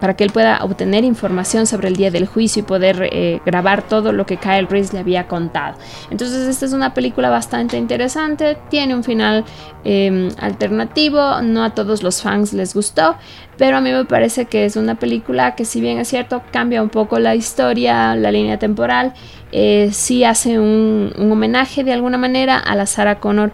para 0.00 0.16
que 0.16 0.24
él 0.24 0.30
pueda 0.30 0.58
obtener 0.64 1.04
información 1.04 1.66
sobre 1.66 1.88
el 1.88 1.96
día 1.96 2.10
del 2.10 2.26
juicio 2.26 2.60
y 2.60 2.62
poder 2.64 3.08
eh, 3.12 3.40
grabar 3.46 3.82
todo 3.82 4.12
lo 4.12 4.26
que 4.26 4.36
Kyle 4.36 4.66
Reese 4.66 4.94
le 4.94 4.98
había 4.98 5.28
contado. 5.28 5.78
Entonces 6.10 6.48
esta 6.48 6.66
es 6.66 6.72
una 6.72 6.92
película 6.92 7.30
bastante 7.30 7.76
interesante, 7.76 8.58
tiene 8.68 8.96
un 8.96 9.04
final 9.04 9.44
em, 9.84 10.28
alternativo, 10.38 11.40
no 11.42 11.62
a 11.62 11.70
todos 11.70 12.02
los 12.02 12.20
fans 12.20 12.52
les 12.52 12.74
gustó, 12.74 13.14
pero 13.56 13.76
a 13.76 13.80
mí 13.80 13.92
me 13.92 14.04
parece 14.04 14.46
que 14.46 14.64
es 14.64 14.74
una 14.74 14.96
película 14.96 15.54
que 15.54 15.64
si 15.64 15.80
bien 15.80 15.98
es 15.98 16.08
cierto 16.08 16.42
cambia 16.50 16.82
un 16.82 16.88
poco 16.88 17.20
la 17.20 17.36
historia, 17.36 18.16
la 18.16 18.32
línea 18.32 18.58
temporal, 18.58 19.14
eh, 19.52 19.90
sí 19.92 20.24
hace 20.24 20.58
un, 20.58 21.12
un 21.16 21.30
homenaje 21.30 21.84
de 21.84 21.92
alguna 21.92 22.18
manera 22.18 22.58
a 22.58 22.74
la 22.74 22.86
Sarah 22.86 23.20
Connor 23.20 23.52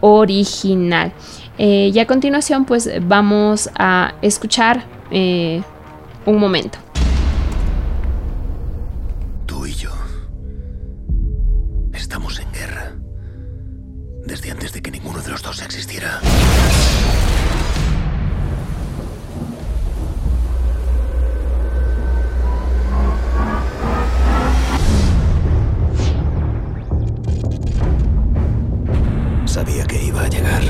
original. 0.00 1.12
y 1.58 1.98
a 1.98 2.06
continuación 2.06 2.64
pues 2.66 2.88
vamos 3.02 3.68
a 3.74 4.14
escuchar 4.22 4.97
eh, 5.10 5.62
un 6.26 6.38
momento. 6.38 6.78
Tú 9.46 9.66
y 9.66 9.72
yo 9.74 9.90
estamos 11.92 12.38
en 12.40 12.52
guerra 12.52 12.92
desde 14.26 14.50
antes 14.50 14.72
de 14.72 14.82
que 14.82 14.90
ninguno 14.90 15.20
de 15.20 15.30
los 15.30 15.42
dos 15.42 15.62
existiera. 15.62 16.20
Sabía 29.46 29.86
que 29.86 30.04
iba 30.04 30.22
a 30.22 30.28
llegar. 30.28 30.62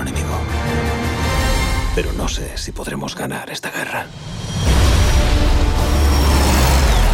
Enemigo. 0.00 0.38
Pero 1.94 2.12
no 2.12 2.28
sé 2.28 2.56
si 2.56 2.72
podremos 2.72 3.14
ganar 3.14 3.50
esta 3.50 3.70
guerra. 3.70 4.06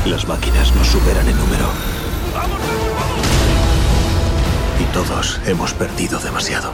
Las 0.07 0.27
máquinas 0.27 0.75
nos 0.75 0.87
superan 0.87 1.29
en 1.29 1.37
número. 1.37 1.67
Y 4.81 4.85
todos 4.93 5.41
hemos 5.47 5.75
perdido 5.75 6.19
demasiado. 6.19 6.73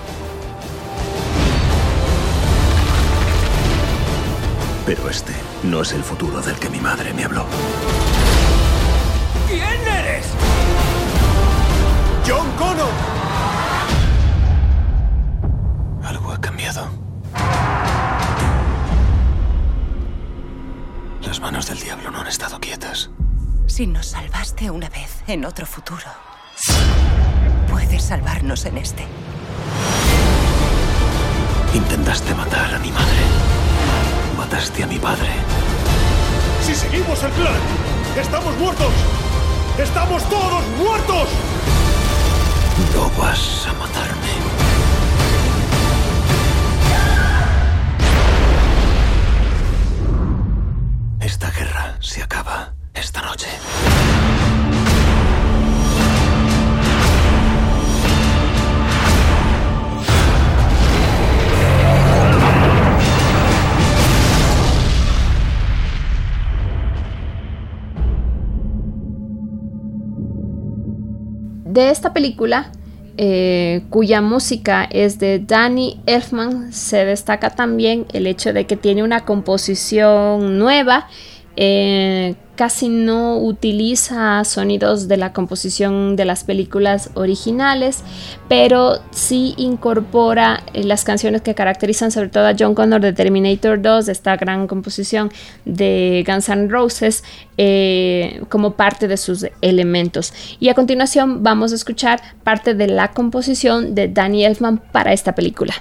Pero 4.86 5.10
este 5.10 5.32
no 5.64 5.82
es 5.82 5.92
el 5.92 6.04
futuro 6.04 6.40
del 6.40 6.54
que 6.56 6.70
mi 6.70 6.78
madre 6.78 7.12
me 7.12 7.24
habló. 7.24 7.44
¿Quién 9.48 9.86
eres? 9.86 10.26
John 12.24 12.48
Connor. 12.56 13.25
Cambiado. 16.46 16.88
Las 21.20 21.40
manos 21.40 21.66
del 21.66 21.80
diablo 21.80 22.12
no 22.12 22.20
han 22.20 22.28
estado 22.28 22.60
quietas. 22.60 23.10
Si 23.66 23.84
nos 23.88 24.06
salvaste 24.06 24.70
una 24.70 24.88
vez 24.88 25.24
en 25.26 25.44
otro 25.44 25.66
futuro, 25.66 26.06
puedes 27.68 28.04
salvarnos 28.04 28.64
en 28.64 28.78
este. 28.78 29.04
Intentaste 31.74 32.32
matar 32.36 32.76
a 32.76 32.78
mi 32.78 32.92
madre. 32.92 33.22
Mataste 34.38 34.84
a 34.84 34.86
mi 34.86 35.00
padre. 35.00 35.30
Si 36.62 36.76
seguimos 36.76 37.20
el 37.24 37.32
plan, 37.32 37.60
estamos 38.16 38.56
muertos. 38.56 38.92
¡Estamos 39.78 40.22
todos 40.28 40.64
muertos! 40.78 41.28
No 42.94 43.10
vas 43.20 43.66
a 43.66 43.72
matarme. 43.72 44.15
Se 52.16 52.22
acaba 52.22 52.72
esta 52.94 53.20
noche. 53.20 53.46
De 71.66 71.90
esta 71.90 72.14
película, 72.14 72.72
eh, 73.18 73.82
cuya 73.90 74.22
música 74.22 74.84
es 74.84 75.18
de 75.18 75.38
Danny 75.38 76.00
Elfman, 76.06 76.72
se 76.72 77.04
destaca 77.04 77.50
también 77.50 78.06
el 78.14 78.26
hecho 78.26 78.54
de 78.54 78.66
que 78.66 78.78
tiene 78.78 79.02
una 79.02 79.26
composición 79.26 80.58
nueva. 80.58 81.08
Eh, 81.56 82.34
casi 82.56 82.88
no 82.88 83.38
utiliza 83.38 84.42
sonidos 84.44 85.08
de 85.08 85.16
la 85.16 85.32
composición 85.32 86.16
de 86.16 86.24
las 86.24 86.42
películas 86.42 87.10
originales, 87.14 88.02
pero 88.48 88.98
sí 89.10 89.54
incorpora 89.56 90.62
eh, 90.72 90.82
las 90.82 91.04
canciones 91.04 91.42
que 91.42 91.54
caracterizan 91.54 92.10
sobre 92.10 92.28
todo 92.28 92.46
a 92.46 92.54
John 92.58 92.74
Connor 92.74 93.00
de 93.00 93.12
Terminator 93.12 93.80
2, 93.80 94.06
de 94.06 94.12
esta 94.12 94.36
gran 94.36 94.66
composición 94.66 95.30
de 95.64 96.24
Guns 96.26 96.48
N' 96.48 96.68
Roses, 96.68 97.22
eh, 97.58 98.42
como 98.48 98.72
parte 98.72 99.06
de 99.06 99.16
sus 99.16 99.46
elementos. 99.60 100.32
Y 100.58 100.70
a 100.70 100.74
continuación 100.74 101.42
vamos 101.42 101.72
a 101.72 101.74
escuchar 101.74 102.20
parte 102.42 102.74
de 102.74 102.88
la 102.88 103.12
composición 103.12 103.94
de 103.94 104.08
Danny 104.08 104.44
Elfman 104.44 104.78
para 104.78 105.12
esta 105.12 105.34
película. 105.34 105.74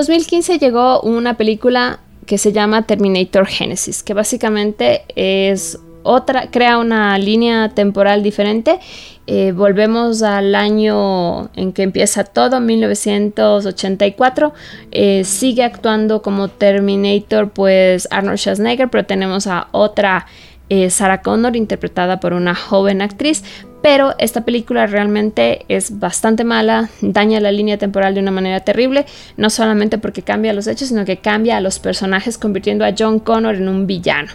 2015 0.00 0.58
llegó 0.58 1.02
una 1.02 1.34
película 1.36 2.00
que 2.24 2.38
se 2.38 2.52
llama 2.52 2.86
Terminator 2.86 3.46
Genesis, 3.46 4.02
que 4.02 4.14
básicamente 4.14 5.02
es 5.14 5.78
otra, 6.02 6.50
crea 6.50 6.78
una 6.78 7.18
línea 7.18 7.68
temporal 7.68 8.22
diferente. 8.22 8.80
Eh, 9.26 9.52
volvemos 9.52 10.22
al 10.22 10.54
año 10.54 11.50
en 11.54 11.74
que 11.74 11.82
empieza 11.82 12.24
todo, 12.24 12.60
1984. 12.60 14.54
Eh, 14.90 15.24
sigue 15.24 15.64
actuando 15.64 16.22
como 16.22 16.48
Terminator, 16.48 17.50
pues 17.50 18.08
Arnold 18.10 18.38
Schwarzenegger, 18.38 18.88
pero 18.88 19.04
tenemos 19.04 19.46
a 19.46 19.68
otra 19.72 20.26
eh, 20.70 20.88
Sarah 20.88 21.20
Connor 21.20 21.56
interpretada 21.56 22.20
por 22.20 22.32
una 22.32 22.54
joven 22.54 23.02
actriz, 23.02 23.44
pero 23.82 24.14
esta 24.18 24.44
película 24.44 24.86
realmente 24.86 25.64
es 25.68 25.98
bastante 25.98 26.44
mala, 26.44 26.90
daña 27.00 27.40
la 27.40 27.50
línea 27.50 27.78
temporal 27.78 28.14
de 28.14 28.20
una 28.20 28.30
manera 28.30 28.60
terrible, 28.60 29.06
no 29.36 29.48
solamente 29.48 29.98
porque 29.98 30.22
cambia 30.22 30.52
los 30.52 30.66
hechos, 30.66 30.88
sino 30.88 31.04
que 31.04 31.18
cambia 31.18 31.56
a 31.56 31.60
los 31.60 31.78
personajes 31.78 32.36
convirtiendo 32.36 32.84
a 32.84 32.94
John 32.96 33.20
Connor 33.20 33.54
en 33.54 33.68
un 33.68 33.86
villano. 33.86 34.30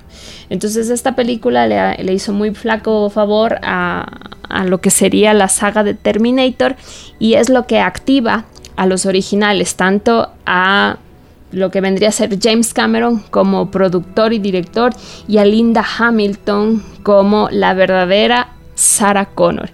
Entonces 0.49 0.89
esta 0.89 1.15
película 1.15 1.67
le, 1.67 2.13
hizo 2.13 2.33
muy 2.33 2.55
flaco 2.55 3.09
favor 3.09 3.59
a, 3.61 4.05
lo 4.65 4.79
que 4.79 4.89
sería 4.89 5.33
la 5.33 5.49
saga 5.49 5.83
de 5.83 5.93
Terminator 5.93 6.75
y 7.19 7.33
es 7.33 7.49
lo 7.49 7.67
que 7.67 7.79
activa 7.79 8.45
a 8.77 8.85
los 8.85 9.05
originales, 9.05 9.75
tanto 9.75 10.29
a 10.45 10.97
lo 11.51 11.71
que 11.71 11.81
vendría 11.81 12.09
a 12.09 12.11
ser 12.11 12.37
James 12.41 12.73
Cameron 12.73 13.19
como 13.31 13.71
productor 13.71 14.33
y 14.33 14.39
director 14.39 14.93
y 15.27 15.37
a 15.37 15.45
Linda 15.45 15.85
Hamilton 15.97 16.83
como 17.03 17.49
la 17.51 17.73
verdadera 17.73 18.54
Sarah 18.75 19.25
Connor. 19.25 19.71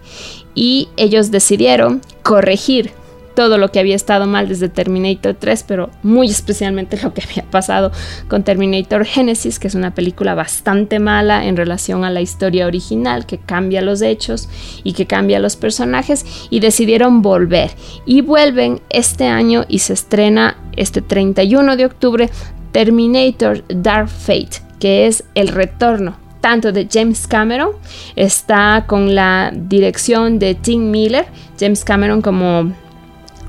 Y 0.56 0.89
ellos 0.97 1.32
decidieron 1.32 2.02
corregir 2.24 2.93
todo 3.36 3.58
lo 3.58 3.72
que 3.72 3.80
había 3.80 3.95
estado 3.95 4.28
mal 4.28 4.47
desde 4.47 4.70
Terminator 4.70 5.34
3, 5.34 5.64
pero 5.68 5.89
muy 6.04 6.28
especialmente 6.28 6.99
lo 7.02 7.14
que 7.14 7.24
había 7.24 7.49
pasado 7.49 7.91
con 8.28 8.43
Terminator 8.43 9.06
Genesis, 9.06 9.60
que 9.60 9.68
es 9.68 9.76
una 9.76 9.93
película 9.93 10.36
bastante 10.36 10.99
mala 10.99 11.45
en 11.45 11.58
relación 11.58 12.04
a 12.04 12.10
la 12.10 12.22
historia 12.22 12.68
original, 12.68 13.26
que 13.26 13.38
cambia 13.38 13.82
los 13.82 14.02
hechos 14.02 14.49
y 14.84 14.93
que 14.93 15.08
cambia 15.08 15.39
los 15.39 15.56
personajes, 15.56 16.26
y 16.49 16.60
decidieron 16.60 17.22
volver. 17.22 17.72
Y 18.06 18.22
vuelven 18.22 18.82
este 18.89 19.26
año 19.26 19.66
y 19.68 19.80
se 19.80 19.93
estrena 19.93 20.58
este 20.76 21.02
31 21.02 21.78
de 21.78 21.86
octubre 21.86 22.30
Terminator 22.72 23.64
Dark 23.70 24.10
Fate, 24.10 24.62
que 24.80 25.08
es 25.08 25.24
el 25.36 25.49
retorno 25.49 26.21
tanto 26.42 26.72
de 26.72 26.88
James 26.92 27.28
Cameron, 27.28 27.70
está 28.16 28.86
con 28.88 29.16
la 29.16 29.52
dirección 29.54 30.39
de 30.39 30.56
Tim 30.56 30.92
Miller, 30.92 31.28
James 31.60 31.86
Cameron 31.86 32.22
como, 32.22 32.74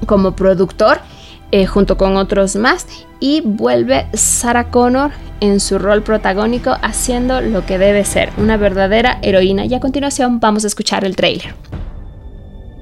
como 0.07 0.36
productor, 0.36 1.01
eh, 1.51 1.66
junto 1.66 1.97
con 1.97 2.16
otros 2.16 2.57
más, 2.57 2.86
y 3.18 3.40
vuelve 3.40 4.07
Sarah 4.14 4.70
Connor 4.70 5.11
en 5.40 5.59
su 5.59 5.78
rol 5.78 6.03
protagónico 6.03 6.76
haciendo 6.82 7.40
lo 7.40 7.66
que 7.66 7.78
debe 7.78 8.05
ser, 8.05 8.30
una 8.36 8.57
verdadera 8.57 9.18
heroína. 9.22 9.64
Y 9.64 9.74
a 9.74 9.80
continuación 9.80 10.38
vamos 10.38 10.64
a 10.64 10.68
escuchar 10.68 11.05
el 11.05 11.16
trailer. 11.16 11.55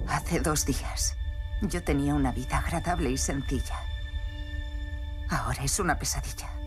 Hace 0.06 0.40
dos 0.40 0.66
días 0.66 1.14
yo 1.62 1.82
tenía 1.82 2.14
una 2.14 2.32
vida 2.32 2.58
agradable 2.58 3.10
y 3.10 3.16
sencilla. 3.16 3.76
Ahora 5.28 5.62
es 5.64 5.78
una 5.78 5.98
pesadilla. 5.98 6.59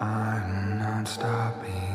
¿Quién 0.00 1.89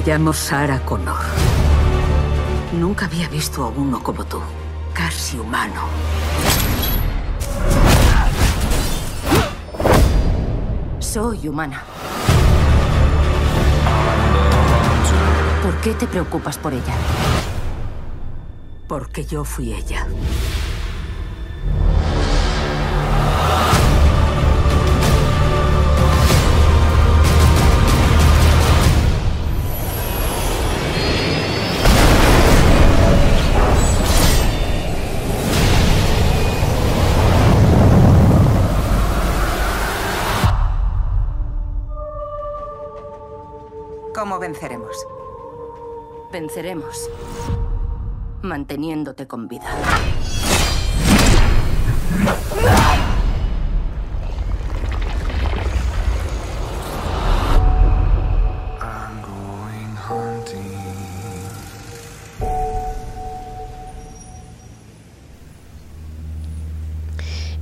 Me 0.00 0.06
llamo 0.06 0.32
Sarah 0.32 0.80
Connor. 0.80 1.18
Nunca 2.72 3.04
había 3.04 3.28
visto 3.28 3.64
a 3.64 3.68
uno 3.68 4.02
como 4.02 4.24
tú, 4.24 4.40
casi 4.94 5.38
humano. 5.38 5.82
Soy 11.00 11.48
humana. 11.48 11.82
¿Por 15.62 15.76
qué 15.82 15.92
te 15.92 16.06
preocupas 16.06 16.56
por 16.56 16.72
ella? 16.72 16.94
Porque 18.88 19.26
yo 19.26 19.44
fui 19.44 19.74
ella. 19.74 20.06
Venceremos 46.40 47.10
manteniéndote 48.40 49.26
con 49.26 49.46
vida. 49.46 49.66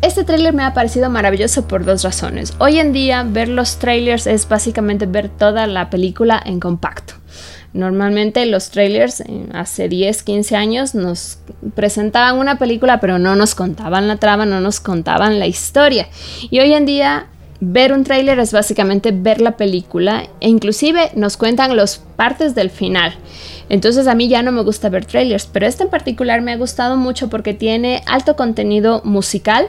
Este 0.00 0.22
tráiler 0.22 0.54
me 0.54 0.62
ha 0.62 0.72
parecido 0.72 1.10
maravilloso 1.10 1.66
por 1.66 1.84
dos 1.84 2.04
razones. 2.04 2.54
Hoy 2.60 2.78
en 2.78 2.92
día 2.92 3.24
ver 3.24 3.48
los 3.48 3.80
trailers 3.80 4.28
es 4.28 4.48
básicamente 4.48 5.06
ver 5.06 5.28
toda 5.28 5.66
la 5.66 5.90
película 5.90 6.40
en 6.46 6.60
compacto. 6.60 7.17
Normalmente 7.72 8.44
los 8.46 8.70
trailers 8.70 9.20
eh, 9.20 9.26
hace 9.52 9.88
10, 9.88 10.22
15 10.22 10.56
años 10.56 10.94
nos 10.94 11.38
presentaban 11.74 12.38
una 12.38 12.58
película 12.58 13.00
pero 13.00 13.18
no 13.18 13.36
nos 13.36 13.54
contaban 13.54 14.08
la 14.08 14.16
trama, 14.16 14.46
no 14.46 14.60
nos 14.60 14.80
contaban 14.80 15.38
la 15.38 15.46
historia. 15.46 16.08
Y 16.50 16.60
hoy 16.60 16.72
en 16.72 16.86
día 16.86 17.26
ver 17.60 17.92
un 17.92 18.04
trailer 18.04 18.38
es 18.38 18.52
básicamente 18.52 19.10
ver 19.12 19.40
la 19.40 19.56
película 19.56 20.28
e 20.40 20.48
inclusive 20.48 21.10
nos 21.14 21.36
cuentan 21.36 21.76
las 21.76 21.98
partes 22.16 22.54
del 22.54 22.70
final. 22.70 23.14
Entonces 23.68 24.06
a 24.06 24.14
mí 24.14 24.28
ya 24.28 24.42
no 24.42 24.52
me 24.52 24.62
gusta 24.62 24.88
ver 24.88 25.04
trailers, 25.04 25.46
pero 25.46 25.66
este 25.66 25.82
en 25.82 25.90
particular 25.90 26.40
me 26.40 26.52
ha 26.52 26.56
gustado 26.56 26.96
mucho 26.96 27.28
porque 27.28 27.52
tiene 27.52 28.02
alto 28.06 28.36
contenido 28.36 29.02
musical 29.04 29.68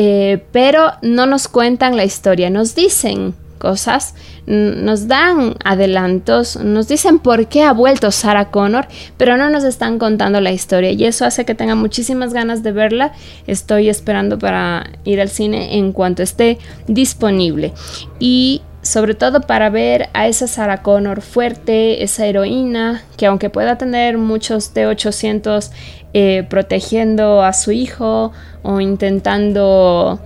eh, 0.00 0.44
pero 0.52 0.92
no 1.02 1.26
nos 1.26 1.48
cuentan 1.48 1.96
la 1.96 2.04
historia, 2.04 2.50
nos 2.50 2.76
dicen 2.76 3.34
cosas, 3.58 4.14
nos 4.46 5.08
dan 5.08 5.56
adelantos, 5.64 6.56
nos 6.56 6.88
dicen 6.88 7.18
por 7.18 7.48
qué 7.48 7.64
ha 7.64 7.72
vuelto 7.72 8.10
Sarah 8.10 8.50
Connor, 8.50 8.88
pero 9.16 9.36
no 9.36 9.50
nos 9.50 9.64
están 9.64 9.98
contando 9.98 10.40
la 10.40 10.52
historia 10.52 10.92
y 10.92 11.04
eso 11.04 11.24
hace 11.24 11.44
que 11.44 11.54
tenga 11.54 11.74
muchísimas 11.74 12.32
ganas 12.32 12.62
de 12.62 12.72
verla. 12.72 13.12
Estoy 13.46 13.88
esperando 13.88 14.38
para 14.38 14.90
ir 15.04 15.20
al 15.20 15.28
cine 15.28 15.76
en 15.76 15.92
cuanto 15.92 16.22
esté 16.22 16.58
disponible. 16.86 17.72
Y 18.18 18.62
sobre 18.82 19.14
todo 19.14 19.42
para 19.42 19.70
ver 19.70 20.08
a 20.14 20.28
esa 20.28 20.46
Sarah 20.46 20.82
Connor 20.82 21.20
fuerte, 21.20 22.02
esa 22.02 22.26
heroína, 22.26 23.02
que 23.16 23.26
aunque 23.26 23.50
pueda 23.50 23.76
tener 23.76 24.16
muchos 24.18 24.72
T-800 24.72 25.70
eh, 26.14 26.46
protegiendo 26.48 27.42
a 27.42 27.52
su 27.52 27.70
hijo 27.70 28.32
o 28.62 28.80
intentando 28.80 30.18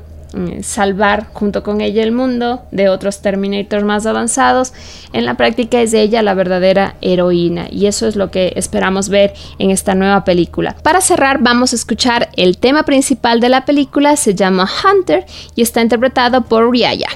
salvar 0.62 1.26
junto 1.32 1.62
con 1.62 1.80
ella 1.80 2.02
el 2.02 2.12
mundo 2.12 2.62
de 2.70 2.88
otros 2.88 3.20
Terminators 3.20 3.84
más 3.84 4.06
avanzados. 4.06 4.72
En 5.12 5.24
la 5.24 5.36
práctica 5.36 5.80
es 5.80 5.94
ella 5.94 6.22
la 6.22 6.34
verdadera 6.34 6.96
heroína 7.00 7.66
y 7.70 7.86
eso 7.86 8.06
es 8.06 8.16
lo 8.16 8.30
que 8.30 8.52
esperamos 8.56 9.08
ver 9.08 9.34
en 9.58 9.70
esta 9.70 9.94
nueva 9.94 10.24
película. 10.24 10.76
Para 10.82 11.00
cerrar 11.00 11.38
vamos 11.40 11.72
a 11.72 11.76
escuchar 11.76 12.30
el 12.36 12.58
tema 12.58 12.84
principal 12.84 13.40
de 13.40 13.48
la 13.48 13.64
película, 13.64 14.16
se 14.16 14.34
llama 14.34 14.68
Hunter 14.84 15.24
y 15.54 15.62
está 15.62 15.80
interpretado 15.80 16.42
por 16.42 16.70
Riaya. 16.70 17.08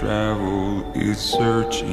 Travel 0.00 0.90
is 0.94 1.18
searching, 1.18 1.92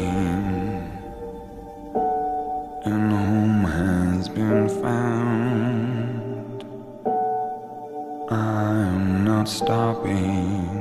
and 2.86 3.12
home 3.12 3.66
has 3.66 4.30
been 4.30 4.70
found. 4.82 6.64
I 8.32 8.72
am 8.92 9.26
not 9.26 9.50
stopping. 9.50 10.77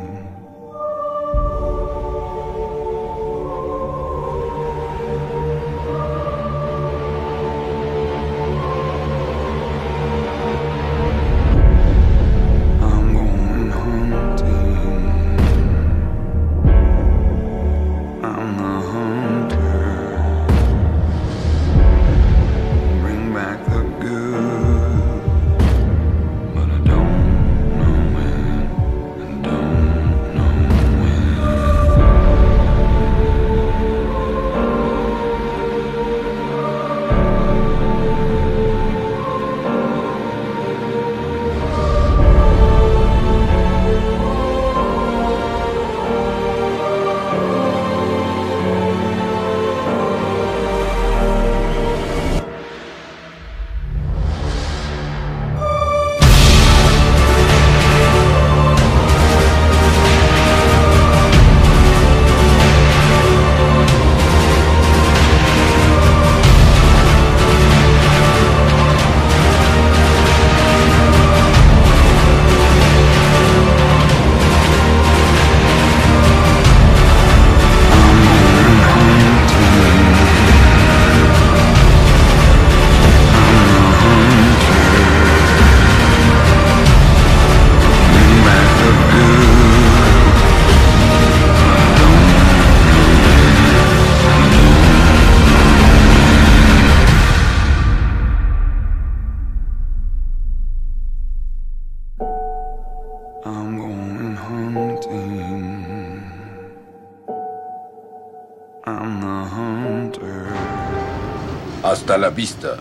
La 112.19 112.31
vista, 112.31 112.79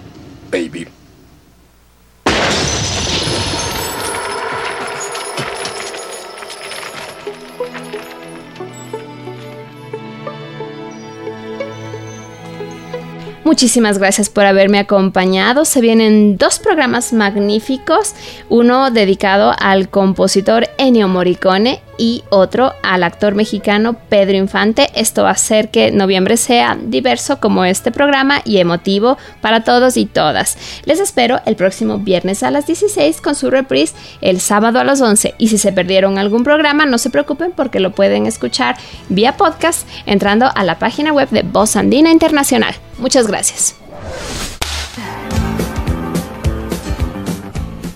baby. 0.49 0.87
Muchísimas 13.43 13.97
gracias 13.97 14.29
por 14.29 14.45
haberme 14.45 14.79
acompañado. 14.79 15.65
Se 15.65 15.81
vienen 15.81 16.37
dos 16.37 16.59
programas 16.59 17.11
magníficos, 17.11 18.15
uno 18.47 18.89
dedicado 18.89 19.53
al 19.59 19.89
compositor 19.89 20.69
Ennio 20.77 21.09
Morricone 21.09 21.81
y 21.97 22.23
otro 22.29 22.73
al 22.83 23.03
actor 23.03 23.35
mexicano 23.35 23.95
Pedro 24.09 24.37
Infante. 24.37 24.89
Esto 24.95 25.23
va 25.23 25.29
a 25.29 25.33
hacer 25.33 25.69
que 25.69 25.91
noviembre 25.91 26.37
sea 26.37 26.77
diverso 26.81 27.39
como 27.39 27.65
este 27.65 27.91
programa 27.91 28.41
y 28.45 28.57
emotivo 28.57 29.17
para 29.41 29.63
todos 29.63 29.97
y 29.97 30.05
todas. 30.05 30.57
Les 30.85 30.99
espero 30.99 31.41
el 31.45 31.55
próximo 31.55 31.99
viernes 31.99 32.43
a 32.43 32.51
las 32.51 32.67
16 32.67 33.21
con 33.21 33.35
su 33.35 33.49
reprise 33.49 33.95
el 34.21 34.39
sábado 34.41 34.79
a 34.79 34.83
las 34.83 35.01
11 35.01 35.35
y 35.37 35.47
si 35.47 35.57
se 35.57 35.71
perdieron 35.71 36.17
algún 36.17 36.43
programa 36.43 36.85
no 36.85 36.97
se 36.97 37.09
preocupen 37.09 37.51
porque 37.51 37.79
lo 37.79 37.91
pueden 37.91 38.25
escuchar 38.25 38.77
vía 39.09 39.37
podcast 39.37 39.87
entrando 40.05 40.49
a 40.53 40.63
la 40.63 40.79
página 40.79 41.11
web 41.11 41.29
de 41.29 41.43
Voz 41.43 41.75
Andina 41.75 42.11
Internacional. 42.11 42.75
Muchas 42.97 43.27
gracias. 43.27 43.75